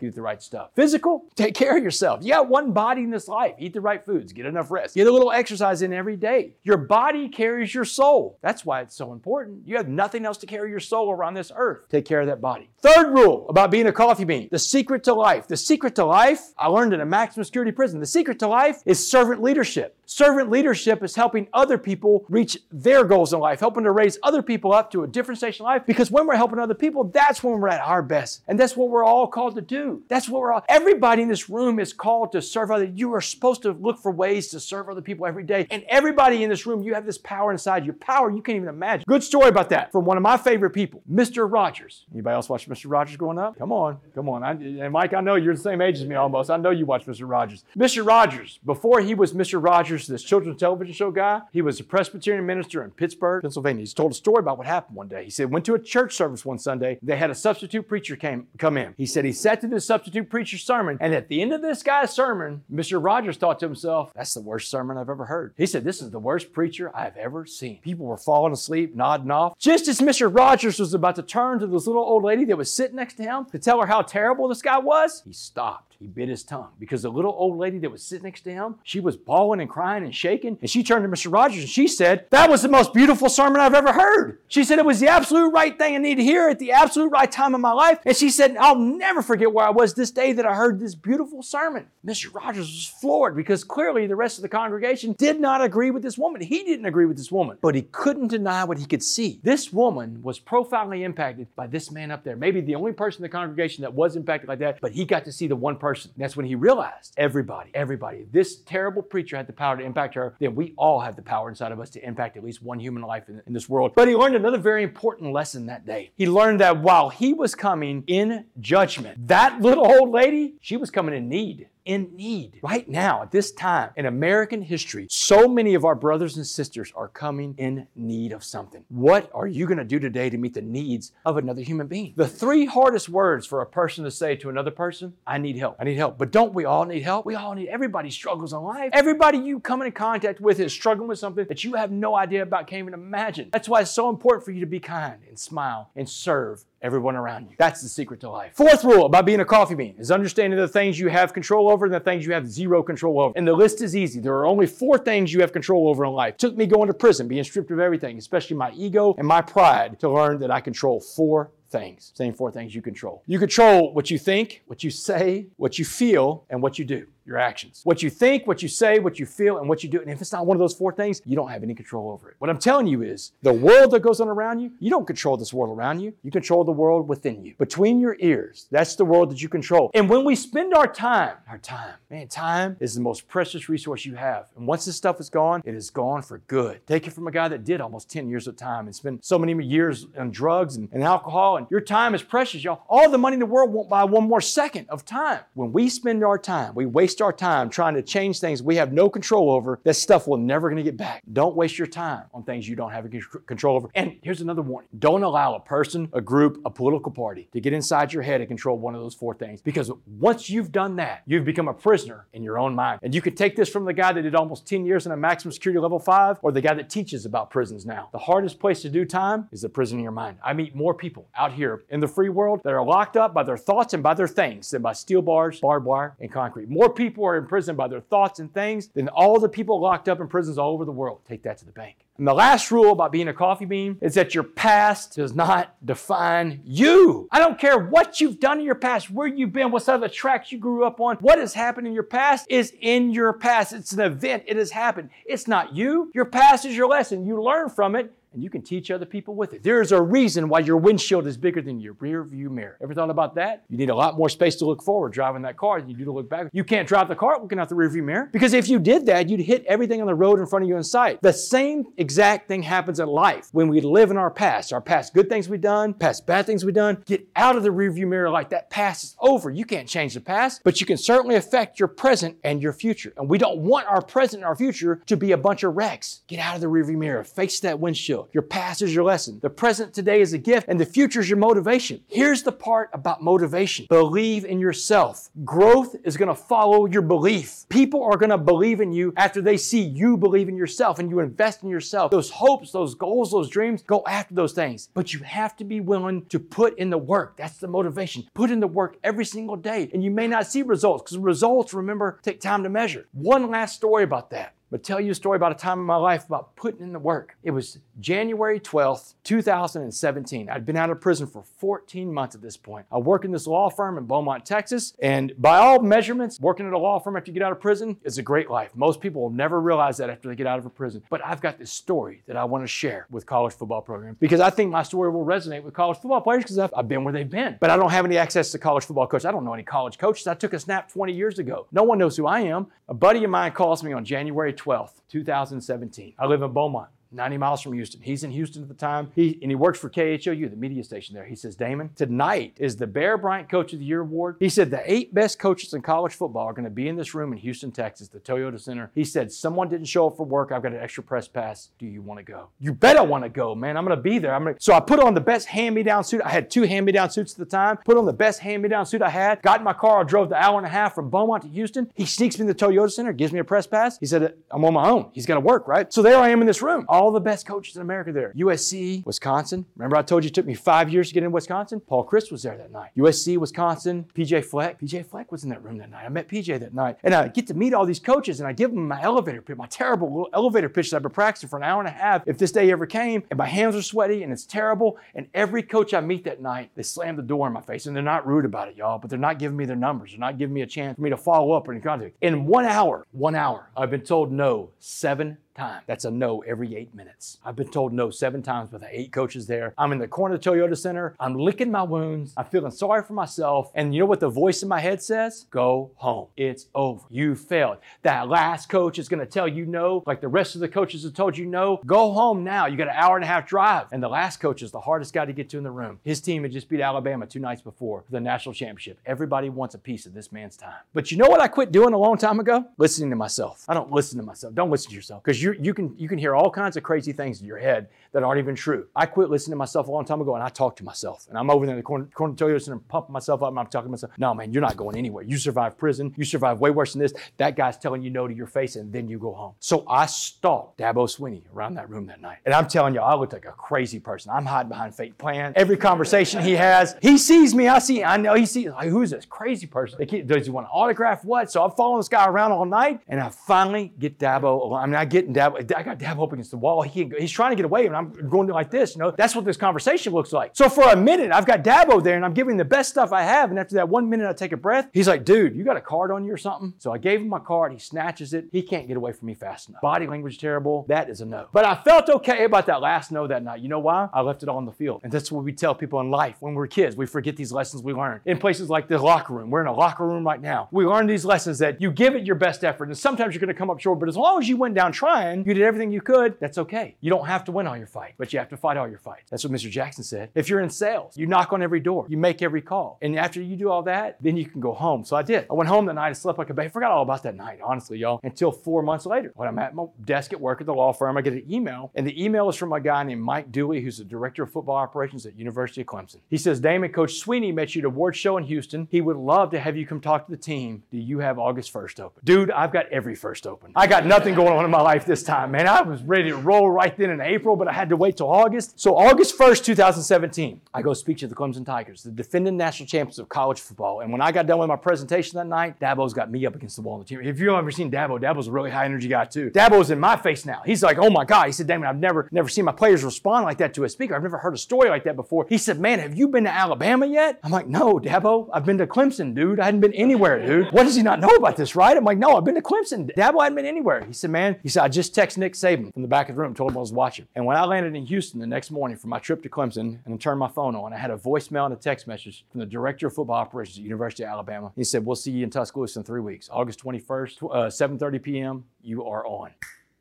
[0.00, 0.70] Get the right stuff.
[0.74, 2.20] Physical, take care of yourself.
[2.22, 3.54] You got one body in this life.
[3.58, 6.54] Eat the right foods, get enough rest, get a little exercise in every day.
[6.62, 8.38] Your body carries your soul.
[8.42, 9.66] That's why it's so important.
[9.66, 11.88] You have nothing else to carry your soul around this earth.
[11.88, 12.70] Take care of that body.
[12.80, 15.48] Third rule about being a coffee bean the secret to life.
[15.48, 18.00] The secret to life, I learned in a maximum security prison.
[18.00, 19.97] The secret to life is servant leadership.
[20.10, 24.40] Servant leadership is helping other people reach their goals in life, helping to raise other
[24.40, 25.82] people up to a different station in life.
[25.84, 28.42] Because when we're helping other people, that's when we're at our best.
[28.48, 30.02] And that's what we're all called to do.
[30.08, 32.86] That's what we're all, everybody in this room is called to serve other.
[32.86, 35.66] You are supposed to look for ways to serve other people every day.
[35.70, 38.70] And everybody in this room, you have this power inside you, power you can't even
[38.70, 39.04] imagine.
[39.06, 41.46] Good story about that from one of my favorite people, Mr.
[41.52, 42.06] Rogers.
[42.14, 42.86] Anybody else watch Mr.
[42.90, 43.58] Rogers growing up?
[43.58, 44.42] Come on, come on.
[44.42, 46.48] I, and Mike, I know you're the same age as me almost.
[46.48, 47.28] I know you watch Mr.
[47.28, 47.62] Rogers.
[47.76, 48.06] Mr.
[48.06, 49.62] Rogers, before he was Mr.
[49.62, 53.80] Rogers, this children's television show guy, he was a Presbyterian minister in Pittsburgh, Pennsylvania.
[53.80, 55.24] He's told a story about what happened one day.
[55.24, 56.98] He said, went to a church service one Sunday.
[57.02, 58.94] They had a substitute preacher came come in.
[58.96, 61.82] He said he sat to the substitute preacher's sermon, and at the end of this
[61.82, 63.02] guy's sermon, Mr.
[63.02, 65.54] Rogers thought to himself, that's the worst sermon I've ever heard.
[65.56, 67.80] He said, this is the worst preacher I've ever seen.
[67.80, 69.58] People were falling asleep, nodding off.
[69.58, 70.34] Just as Mr.
[70.34, 73.22] Rogers was about to turn to this little old lady that was sitting next to
[73.22, 75.87] him to tell her how terrible this guy was, he stopped.
[76.00, 78.76] He bit his tongue because the little old lady that was sitting next to him,
[78.84, 80.56] she was bawling and crying and shaking.
[80.60, 81.32] And she turned to Mr.
[81.32, 84.38] Rogers and she said, That was the most beautiful sermon I've ever heard.
[84.46, 87.08] She said, It was the absolute right thing I needed to hear at the absolute
[87.08, 87.98] right time in my life.
[88.06, 90.94] And she said, I'll never forget where I was this day that I heard this
[90.94, 91.88] beautiful sermon.
[92.06, 92.32] Mr.
[92.32, 96.16] Rogers was floored because clearly the rest of the congregation did not agree with this
[96.16, 96.40] woman.
[96.42, 99.40] He didn't agree with this woman, but he couldn't deny what he could see.
[99.42, 102.36] This woman was profoundly impacted by this man up there.
[102.36, 105.24] Maybe the only person in the congregation that was impacted like that, but he got
[105.24, 106.10] to see the one person person.
[106.18, 110.34] That's when he realized everybody, everybody, this terrible preacher had the power to impact her,
[110.38, 113.02] then we all have the power inside of us to impact at least one human
[113.02, 113.92] life in, in this world.
[113.94, 116.10] But he learned another very important lesson that day.
[116.14, 120.90] He learned that while he was coming in judgment, that little old lady, she was
[120.90, 122.60] coming in need in need.
[122.62, 126.92] Right now, at this time in American history, so many of our brothers and sisters
[126.94, 128.84] are coming in need of something.
[128.88, 132.12] What are you going to do today to meet the needs of another human being?
[132.14, 135.76] The three hardest words for a person to say to another person, I need help.
[135.80, 136.18] I need help.
[136.18, 137.24] But don't we all need help?
[137.24, 138.90] We all need, everybody struggles in life.
[138.92, 142.42] Everybody you come in contact with is struggling with something that you have no idea
[142.42, 143.48] about, can't even imagine.
[143.50, 147.16] That's why it's so important for you to be kind and smile and serve everyone
[147.16, 147.56] around you.
[147.58, 148.52] That's the secret to life.
[148.54, 151.84] Fourth rule about being a coffee bean is understanding the things you have control over
[151.84, 153.32] and the things you have zero control over.
[153.36, 154.20] And the list is easy.
[154.20, 156.34] There are only four things you have control over in life.
[156.34, 159.40] It took me going to prison, being stripped of everything, especially my ego and my
[159.40, 162.12] pride, to learn that I control four things.
[162.14, 163.22] Same four things you control.
[163.26, 167.06] You control what you think, what you say, what you feel, and what you do
[167.28, 167.82] your actions.
[167.84, 170.00] What you think, what you say, what you feel, and what you do.
[170.00, 172.30] And if it's not one of those four things, you don't have any control over
[172.30, 172.36] it.
[172.38, 175.36] What I'm telling you is the world that goes on around you, you don't control
[175.36, 176.14] this world around you.
[176.22, 177.54] You control the world within you.
[177.58, 179.90] Between your ears, that's the world that you control.
[179.94, 184.04] And when we spend our time, our time, man, time is the most precious resource
[184.04, 184.46] you have.
[184.56, 186.86] And once this stuff is gone, it is gone for good.
[186.86, 189.38] Take it from a guy that did almost 10 years of time and spent so
[189.38, 191.58] many years on drugs and, and alcohol.
[191.58, 192.82] And your time is precious, y'all.
[192.88, 195.40] All the money in the world won't buy one more second of time.
[195.54, 198.76] When we spend our time, we waste waste our time trying to change things we
[198.76, 201.22] have no control over, that stuff will never gonna get back.
[201.32, 203.10] Don't waste your time on things you don't have
[203.46, 203.88] control over.
[203.94, 204.88] And here's another warning.
[204.98, 208.46] Don't allow a person, a group, a political party to get inside your head and
[208.46, 209.60] control one of those four things.
[209.60, 213.00] Because once you've done that, you've become a prisoner in your own mind.
[213.02, 215.16] And you can take this from the guy that did almost 10 years in a
[215.16, 218.10] maximum security level five or the guy that teaches about prisons now.
[218.12, 220.36] The hardest place to do time is the prison in your mind.
[220.44, 223.42] I meet more people out here in the free world that are locked up by
[223.42, 226.68] their thoughts and by their things than by steel bars, barbed wire, and concrete.
[226.68, 230.08] More people people are imprisoned by their thoughts and things than all the people locked
[230.08, 231.20] up in prisons all over the world.
[231.26, 231.96] Take that to the bank.
[232.18, 235.74] And the last rule about being a coffee bean is that your past does not
[235.86, 237.28] define you.
[237.30, 240.00] I don't care what you've done in your past, where you've been, what side of
[240.00, 241.16] the tracks you grew up on.
[241.16, 243.72] What has happened in your past is in your past.
[243.72, 244.42] It's an event.
[244.46, 245.10] It has happened.
[245.24, 246.10] It's not you.
[246.12, 247.24] Your past is your lesson.
[247.24, 249.64] You learn from it and you can teach other people with it.
[249.64, 252.78] There's a reason why your windshield is bigger than your rear view mirror.
[252.80, 253.64] Ever thought about that?
[253.68, 256.04] You need a lot more space to look forward driving that car than you do
[256.04, 256.46] to look back.
[256.52, 259.06] You can't drive the car looking out the rear view mirror because if you did
[259.06, 261.20] that, you'd hit everything on the road in front of you in sight.
[261.20, 264.72] The same exact thing happens in life when we live in our past.
[264.72, 267.02] Our past good things we've done, past bad things we've done.
[267.06, 269.50] Get out of the rear view mirror like that past is over.
[269.50, 273.12] You can't change the past, but you can certainly affect your present and your future.
[273.16, 276.22] And we don't want our present and our future to be a bunch of wrecks.
[276.28, 278.27] Get out of the rear view mirror, face that windshield.
[278.32, 279.38] Your past is your lesson.
[279.40, 282.02] The present today is a gift, and the future is your motivation.
[282.08, 285.30] Here's the part about motivation believe in yourself.
[285.44, 287.64] Growth is going to follow your belief.
[287.68, 291.10] People are going to believe in you after they see you believe in yourself and
[291.10, 292.10] you invest in yourself.
[292.10, 294.88] Those hopes, those goals, those dreams, go after those things.
[294.94, 297.36] But you have to be willing to put in the work.
[297.36, 298.26] That's the motivation.
[298.34, 299.90] Put in the work every single day.
[299.92, 303.06] And you may not see results because results, remember, take time to measure.
[303.12, 305.96] One last story about that but tell you a story about a time in my
[305.96, 307.36] life about putting in the work.
[307.42, 310.48] It was January 12th, 2017.
[310.48, 312.86] I'd been out of prison for 14 months at this point.
[312.92, 316.72] I work in this law firm in Beaumont, Texas, and by all measurements, working at
[316.72, 318.70] a law firm after you get out of prison is a great life.
[318.74, 321.02] Most people will never realize that after they get out of a prison.
[321.10, 324.40] But I've got this story that I want to share with college football programs because
[324.40, 327.12] I think my story will resonate with college football players because I've, I've been where
[327.12, 327.56] they've been.
[327.60, 329.24] But I don't have any access to college football coaches.
[329.24, 330.26] I don't know any college coaches.
[330.26, 331.66] I took a snap 20 years ago.
[331.72, 332.66] No one knows who I am.
[332.88, 336.14] A buddy of mine calls me on January 12th, 2017.
[336.18, 336.88] I live in Beaumont.
[337.10, 338.00] 90 miles from Houston.
[338.02, 339.12] He's in Houston at the time.
[339.14, 341.24] He and he works for KHOU, the media station there.
[341.24, 344.36] He says, Damon, tonight is the Bear Bryant Coach of the Year award.
[344.38, 347.14] He said the eight best coaches in college football are going to be in this
[347.14, 348.90] room in Houston, Texas, the Toyota Center.
[348.94, 350.52] He said, Someone didn't show up for work.
[350.52, 351.70] I've got an extra press pass.
[351.78, 352.48] Do you want to go?
[352.60, 353.76] You bet I want to go, man.
[353.76, 354.34] I'm going to be there.
[354.34, 354.56] I'm gonna...
[354.58, 356.20] So I put on the best hand-me-down suit.
[356.24, 357.78] I had two hand-me-down suits at the time.
[357.84, 359.42] Put on the best hand-me-down suit I had.
[359.42, 360.00] Got in my car.
[360.00, 361.90] I drove the hour and a half from Beaumont to Houston.
[361.94, 363.98] He sneaks me in the Toyota Center, gives me a press pass.
[363.98, 365.10] He said, I'm on my own.
[365.12, 365.92] He's got to work, right?
[365.92, 366.84] So there I am in this room.
[366.88, 368.32] All the best coaches in America there.
[368.36, 369.64] USC, Wisconsin.
[369.76, 371.80] Remember I told you it took me five years to get in Wisconsin?
[371.80, 372.90] Paul Chryst was there that night.
[372.96, 374.80] USC, Wisconsin, PJ Fleck.
[374.80, 376.04] PJ Fleck was in that room that night.
[376.04, 376.98] I met PJ that night.
[377.02, 379.56] And I get to meet all these coaches and I give them my elevator pitch,
[379.56, 382.22] my terrible little elevator pitch that I've been practicing for an hour and a half
[382.26, 383.22] if this day ever came.
[383.30, 384.98] And my hands are sweaty and it's terrible.
[385.14, 387.86] And every coach I meet that night, they slam the door in my face.
[387.86, 390.10] And they're not rude about it, y'all, but they're not giving me their numbers.
[390.10, 392.16] They're not giving me a chance for me to follow up or contact.
[392.20, 395.82] In one hour, one hour, I've been told no seven time.
[395.86, 397.38] That's a no every eight minutes.
[397.44, 399.74] I've been told no seven times with the eight coaches there.
[399.76, 401.14] I'm in the corner of the Toyota Center.
[401.18, 402.32] I'm licking my wounds.
[402.36, 403.70] I'm feeling sorry for myself.
[403.74, 405.46] And you know what the voice in my head says?
[405.50, 406.28] Go home.
[406.36, 407.04] It's over.
[407.10, 407.78] You failed.
[408.02, 411.02] That last coach is going to tell you no, like the rest of the coaches
[411.02, 411.80] have told you no.
[411.84, 412.66] Go home now.
[412.66, 413.86] You got an hour and a half drive.
[413.90, 415.98] And the last coach is the hardest guy to get to in the room.
[416.04, 418.98] His team had just beat Alabama two nights before for the national championship.
[419.06, 420.82] Everybody wants a piece of this man's time.
[420.94, 422.64] But you know what I quit doing a long time ago?
[422.76, 423.64] Listening to myself.
[423.68, 424.54] I don't listen to myself.
[424.54, 427.12] Don't listen to yourself because you you can you can hear all kinds of crazy
[427.12, 428.86] things in your head that aren't even true.
[428.96, 431.26] I quit listening to myself a long time ago and I talk to myself.
[431.28, 433.58] And I'm over there in the corner, corner the Toyota Center pumping myself up and
[433.58, 434.12] I'm talking to myself.
[434.18, 435.24] No, man, you're not going anywhere.
[435.24, 436.14] You survived prison.
[436.16, 437.12] You survived way worse than this.
[437.36, 439.54] That guy's telling you no to your face and then you go home.
[439.58, 442.38] So I stalked Dabo Swinney around that room that night.
[442.44, 444.32] And I'm telling you, I looked like a crazy person.
[444.34, 445.54] I'm hiding behind fake plans.
[445.56, 447.68] Every conversation he has, he sees me.
[447.68, 450.04] I see, I know he sees, like, who's this crazy person?
[450.06, 451.50] Keep, does he want to autograph what?
[451.50, 454.78] So I'm following this guy around all night and I finally get Dabo.
[454.80, 455.58] I'm not getting Dabo.
[455.58, 456.82] I got Dabo up against the wall.
[456.82, 459.10] He, he's trying to get away and I'm going like this, you know.
[459.10, 460.52] That's what this conversation looks like.
[460.54, 463.22] So for a minute, I've got Dabo there and I'm giving the best stuff I
[463.22, 463.50] have.
[463.50, 464.88] And after that one minute, I take a breath.
[464.92, 466.74] He's like, dude, you got a card on you or something?
[466.78, 467.72] So I gave him my card.
[467.72, 468.46] He snatches it.
[468.52, 469.82] He can't get away from me fast enough.
[469.82, 470.86] Body language terrible.
[470.88, 471.48] That is a no.
[471.52, 473.60] But I felt okay about that last no that night.
[473.60, 474.08] You know why?
[474.12, 475.00] I left it all on the field.
[475.02, 476.96] And that's what we tell people in life when we're kids.
[476.96, 479.50] We forget these lessons we learned in places like the locker room.
[479.50, 480.68] We're in a locker room right now.
[480.70, 482.88] We learn these lessons that you give it your best effort.
[482.88, 484.92] And sometimes you're going to come up short, but as long as you went down
[484.92, 486.96] trying, you did everything you could, that's okay.
[487.00, 488.98] You don't have to win all your fight, but you have to fight all your
[488.98, 489.30] fights.
[489.30, 489.70] That's what Mr.
[489.70, 490.30] Jackson said.
[490.34, 492.98] If you're in sales, you knock on every door, you make every call.
[493.02, 495.04] And after you do all that, then you can go home.
[495.04, 495.46] So I did.
[495.50, 496.68] I went home that night and slept like a baby.
[496.68, 499.32] Forgot all about that night, honestly, y'all, until four months later.
[499.34, 501.90] When I'm at my desk at work at the law firm, I get an email,
[501.94, 504.76] and the email is from a guy named Mike Dooley, who's the director of football
[504.76, 506.20] operations at University of Clemson.
[506.28, 508.88] He says, Damon, Coach Swinney met you at award show in Houston.
[508.90, 510.82] He would love to have you come talk to the team.
[510.90, 512.22] Do you have August 1st open?
[512.24, 513.72] Dude, I've got every first open.
[513.74, 515.66] I got nothing going on in my life this time, man.
[515.66, 518.28] I was ready to roll right then in April, but I had to wait till
[518.28, 518.78] August.
[518.78, 523.18] So August 1st, 2017, I go speak to the Clemson Tigers, the defending national champions
[523.18, 524.00] of college football.
[524.00, 526.76] And when I got done with my presentation that night, Dabo's got me up against
[526.76, 527.20] the wall on the team.
[527.22, 529.50] If you've ever seen Dabo, Dabo's a really high energy guy too.
[529.50, 530.62] Dabo's in my face now.
[530.66, 531.46] He's like, oh my God.
[531.46, 534.16] He said, Damon, I've never, never seen my players respond like that to a speaker.
[534.16, 535.46] I've never heard a story like that before.
[535.48, 537.38] He said, man, have you been to Alabama yet?
[537.44, 539.60] I'm like, no, Dabo, I've been to Clemson, dude.
[539.60, 540.72] I hadn't been anywhere, dude.
[540.72, 541.96] What does he not know about this, right?
[541.96, 543.14] I'm like, no, I've been to Clemson.
[543.14, 544.04] Dabo hadn't been anywhere.
[544.04, 546.42] He said, man, he said, I just texted Nick Saban from the back of the
[546.42, 547.26] room, told him I was watching.
[547.34, 550.14] And when I landed in Houston the next morning for my trip to Clemson and
[550.14, 552.66] I turned my phone on, I had a voicemail and a text message from the
[552.66, 554.72] director of football operations at University of Alabama.
[554.74, 556.48] He said, we'll see you in Tuscaloosa in three weeks.
[556.50, 559.50] August 21st, uh, 7.30 p.m., you are on.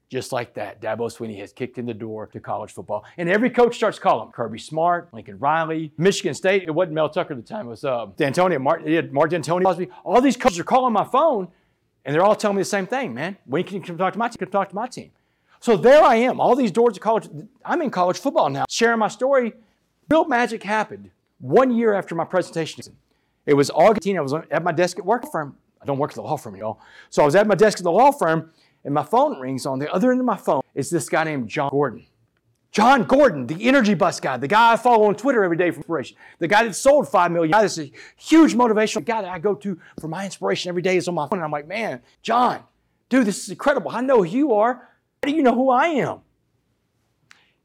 [0.09, 3.03] Just like that, Dabo Swinney has kicked in the door to college football.
[3.17, 6.63] And every coach starts calling Kirby Smart, Lincoln Riley, Michigan State.
[6.63, 7.65] It wasn't Mel Tucker at the time.
[7.65, 9.89] It was uh, Dantonio, Mark, Mark Dantonio.
[10.05, 11.49] All these coaches are calling my phone,
[12.05, 13.35] and they're all telling me the same thing, man.
[13.45, 14.37] When can you come talk to my team?
[14.39, 15.11] Come talk to my team.
[15.59, 16.39] So there I am.
[16.39, 17.27] All these doors of college.
[17.65, 19.53] I'm in college football now, sharing my story.
[20.09, 22.83] Real magic happened one year after my presentation.
[23.45, 24.07] It was August.
[24.07, 25.57] I was at my desk at work firm.
[25.81, 26.79] I don't work at the law firm, y'all.
[27.09, 28.51] So I was at my desk at the law firm
[28.83, 31.49] and my phone rings on the other end of my phone is this guy named
[31.49, 32.05] Jon Gordon.
[32.71, 35.77] Jon Gordon, the energy bus guy, the guy I follow on Twitter every day for
[35.77, 37.51] inspiration, the guy that sold five million.
[37.51, 41.07] That's a huge motivational guy that I go to for my inspiration every day is
[41.07, 41.39] on my phone.
[41.39, 42.61] And I'm like, man, Jon,
[43.09, 43.91] dude, this is incredible.
[43.91, 44.87] I know who you are.
[45.27, 46.21] Do you know who I am?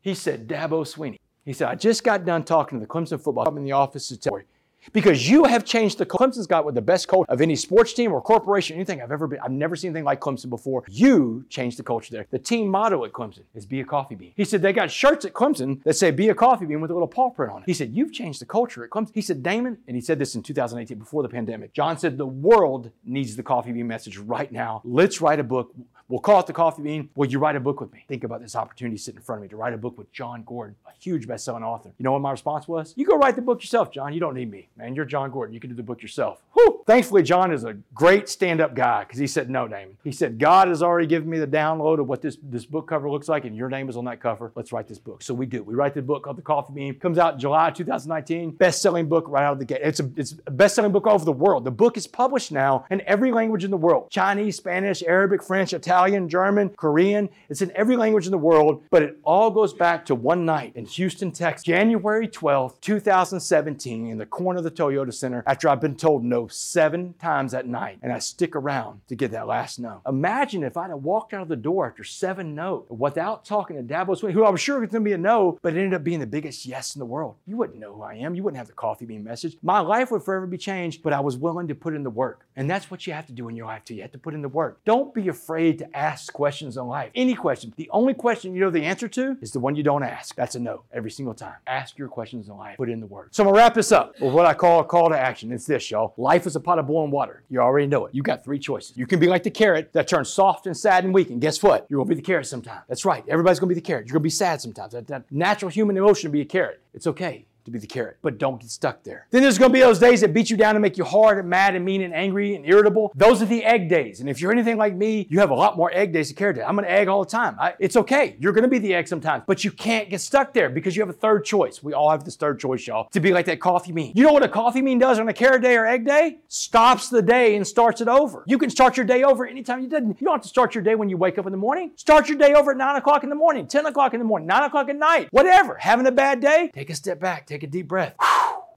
[0.00, 1.18] He said, Dabo Swinney.
[1.44, 4.08] He said, I just got done talking to the Clemson football club in the office
[4.08, 4.44] to tell you
[4.92, 8.12] because you have changed the Clemson's got with the best coach of any sports team
[8.12, 9.38] or corporation, anything I've ever been.
[9.40, 10.84] I've never seen anything like Clemson before.
[10.88, 12.26] You changed the culture there.
[12.30, 14.32] The team motto at Clemson is be a coffee bean.
[14.34, 16.94] He said they got shirts at Clemson that say be a coffee bean with a
[16.94, 17.66] little paw print on it.
[17.66, 19.12] He said, You've changed the culture at Clemson.
[19.14, 21.72] He said, Damon, and he said this in 2018 before the pandemic.
[21.72, 24.82] Jon said, The world needs the coffee bean message right now.
[24.84, 25.72] Let's write a book.
[26.12, 27.08] We'll call it the coffee bean.
[27.14, 28.04] Will you write a book with me?
[28.06, 30.42] Think about this opportunity sitting in front of me to write a book with Jon
[30.44, 31.90] Gordon, a huge best-selling author.
[31.96, 32.92] You know what my response was?
[32.98, 34.12] You go write the book yourself, Jon.
[34.12, 34.94] You don't need me, man.
[34.94, 35.54] You're Jon Gordon.
[35.54, 36.42] You can do the book yourself.
[36.52, 36.82] Whew.
[36.86, 39.96] Thankfully, Jon is a great stand-up guy because he said, no, Damon.
[40.04, 43.08] He said, God has already given me the download of what this, this book cover
[43.08, 44.52] looks like, and your name is on that cover.
[44.54, 45.22] Let's write this book.
[45.22, 45.62] So we do.
[45.62, 46.94] We write the book called The Coffee Bean.
[46.98, 48.50] Comes out July 2019.
[48.50, 49.80] Best-selling book right out of the gate.
[49.82, 51.64] It's a, it's a best-selling book all over the world.
[51.64, 54.10] The book is published now in every language in the world.
[54.10, 57.28] Chinese, Spanish, Arabic, French, Italian, German, Korean.
[57.48, 60.72] It's in every language in the world, but it all goes back to one night
[60.74, 65.80] in Houston, Texas, January 12, 2017, in the corner of the Toyota Center after I've
[65.80, 67.98] been told no seven times that night.
[68.02, 70.02] And I stick around to get that last no.
[70.06, 73.82] Imagine if I'd have walked out of the door after seven no without talking to
[73.82, 75.94] Dabo Swinney, who I was sure was going to be a no, but it ended
[75.94, 77.36] up being the biggest yes in the world.
[77.46, 78.34] You wouldn't know who I am.
[78.34, 79.56] You wouldn't have the coffee bean message.
[79.62, 82.46] My life would forever be changed, but I was willing to put in the work.
[82.56, 83.94] And that's what you have to do in your life too.
[83.94, 84.80] You have to put in the work.
[84.84, 87.10] Don't be afraid to ask questions in life.
[87.14, 87.72] Any question.
[87.76, 90.34] The only question you know the answer to is the one you don't ask.
[90.34, 91.54] That's a no every single time.
[91.66, 92.76] Ask your questions in life.
[92.76, 93.34] Put in the word.
[93.34, 95.52] So I'm gonna wrap this up with what I call a call to action.
[95.52, 96.14] It's this, y'all.
[96.16, 97.44] Life is a pot of boiling water.
[97.48, 98.14] You already know it.
[98.14, 98.96] You got three choices.
[98.96, 101.30] You can be like the carrot that turns soft and sad and weak.
[101.30, 101.86] And guess what?
[101.88, 102.82] You're gonna be the carrot sometime.
[102.88, 103.24] That's right.
[103.28, 104.06] Everybody's gonna be the carrot.
[104.06, 104.92] You're gonna be sad sometimes.
[104.92, 106.80] That, that natural human emotion to be a carrot.
[106.94, 109.26] It's okay to be the carrot, but don't get stuck there.
[109.30, 111.48] Then there's gonna be those days that beat you down and make you hard and
[111.48, 113.12] mad and mean and angry and irritable.
[113.14, 114.20] Those are the egg days.
[114.20, 116.56] And if you're anything like me, you have a lot more egg days than carrot
[116.56, 116.64] days.
[116.66, 117.56] I'm an egg all the time.
[117.60, 118.36] I, it's okay.
[118.38, 121.10] You're gonna be the egg sometimes, but you can't get stuck there because you have
[121.10, 121.82] a third choice.
[121.82, 124.12] We all have this third choice, y'all, to be like that coffee bean.
[124.14, 126.38] You know what a coffee bean does on a carrot day or egg day?
[126.48, 128.44] Stops the day and starts it over.
[128.46, 130.20] You can start your day over anytime you didn't.
[130.20, 131.92] You don't have to start your day when you wake up in the morning.
[131.96, 134.46] Start your day over at 9 o'clock in the morning, 10 o'clock in the morning,
[134.48, 135.76] 9 o'clock at night, whatever.
[135.76, 136.70] Having a bad day?
[136.74, 138.14] Take a step back, take a deep breath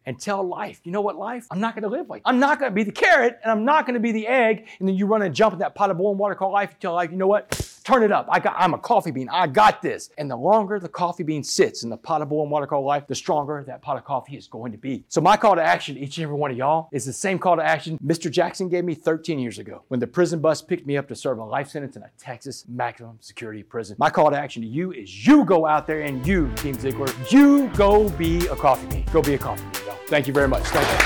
[0.05, 1.47] and tell life, you know what, life?
[1.49, 3.99] I'm not gonna live like I'm not gonna be the carrot and I'm not gonna
[3.99, 4.67] be the egg.
[4.79, 6.71] And then you run and jump in that pot of boiling water called life.
[6.71, 7.64] You tell life, you know what?
[7.85, 8.25] Turn it up.
[8.31, 9.29] I got I'm a coffee bean.
[9.31, 10.09] I got this.
[10.17, 13.05] And the longer the coffee bean sits in the pot of boiling water called life,
[13.05, 15.05] the stronger that pot of coffee is going to be.
[15.07, 17.37] So my call to action, to each and every one of y'all, is the same
[17.37, 18.31] call to action Mr.
[18.31, 21.37] Jackson gave me 13 years ago when the prison bus picked me up to serve
[21.37, 23.95] a life sentence in a Texas maximum security prison.
[23.99, 27.31] My call to action to you is you go out there and you, Team Ziglar,
[27.31, 29.05] you go be a coffee bean.
[29.13, 29.97] Go be a coffee bean, y'all.
[30.07, 30.63] Thank you very much.
[30.63, 30.97] Thank you.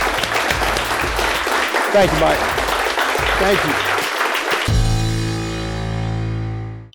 [1.91, 2.38] Thank you, Mike.
[3.39, 3.88] Thank you.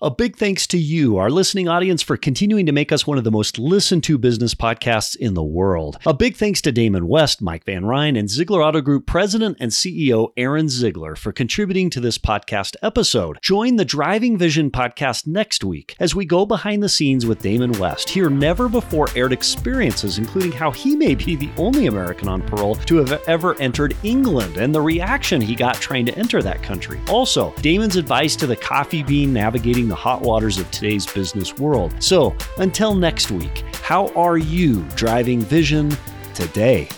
[0.01, 3.23] A big thanks to you, our listening audience, for continuing to make us one of
[3.23, 5.97] the most listened to business podcasts in the world.
[6.05, 9.71] A big thanks to Damon West, Mike Van Ryn, and Ziglar Auto Group President and
[9.71, 13.37] CEO Aaron Ziglar for contributing to this podcast episode.
[13.41, 17.71] Join the Driving Vision podcast next week as we go behind the scenes with Damon
[17.79, 22.41] West, hear never before aired experiences, including how he may be the only American on
[22.41, 26.61] parole to have ever entered England and the reaction he got trying to enter that
[26.61, 26.99] country.
[27.09, 31.93] Also, Damon's advice to the coffee bean navigating the hot waters of today's business world.
[32.03, 35.95] So, until next week, how are you driving vision
[36.33, 36.89] today?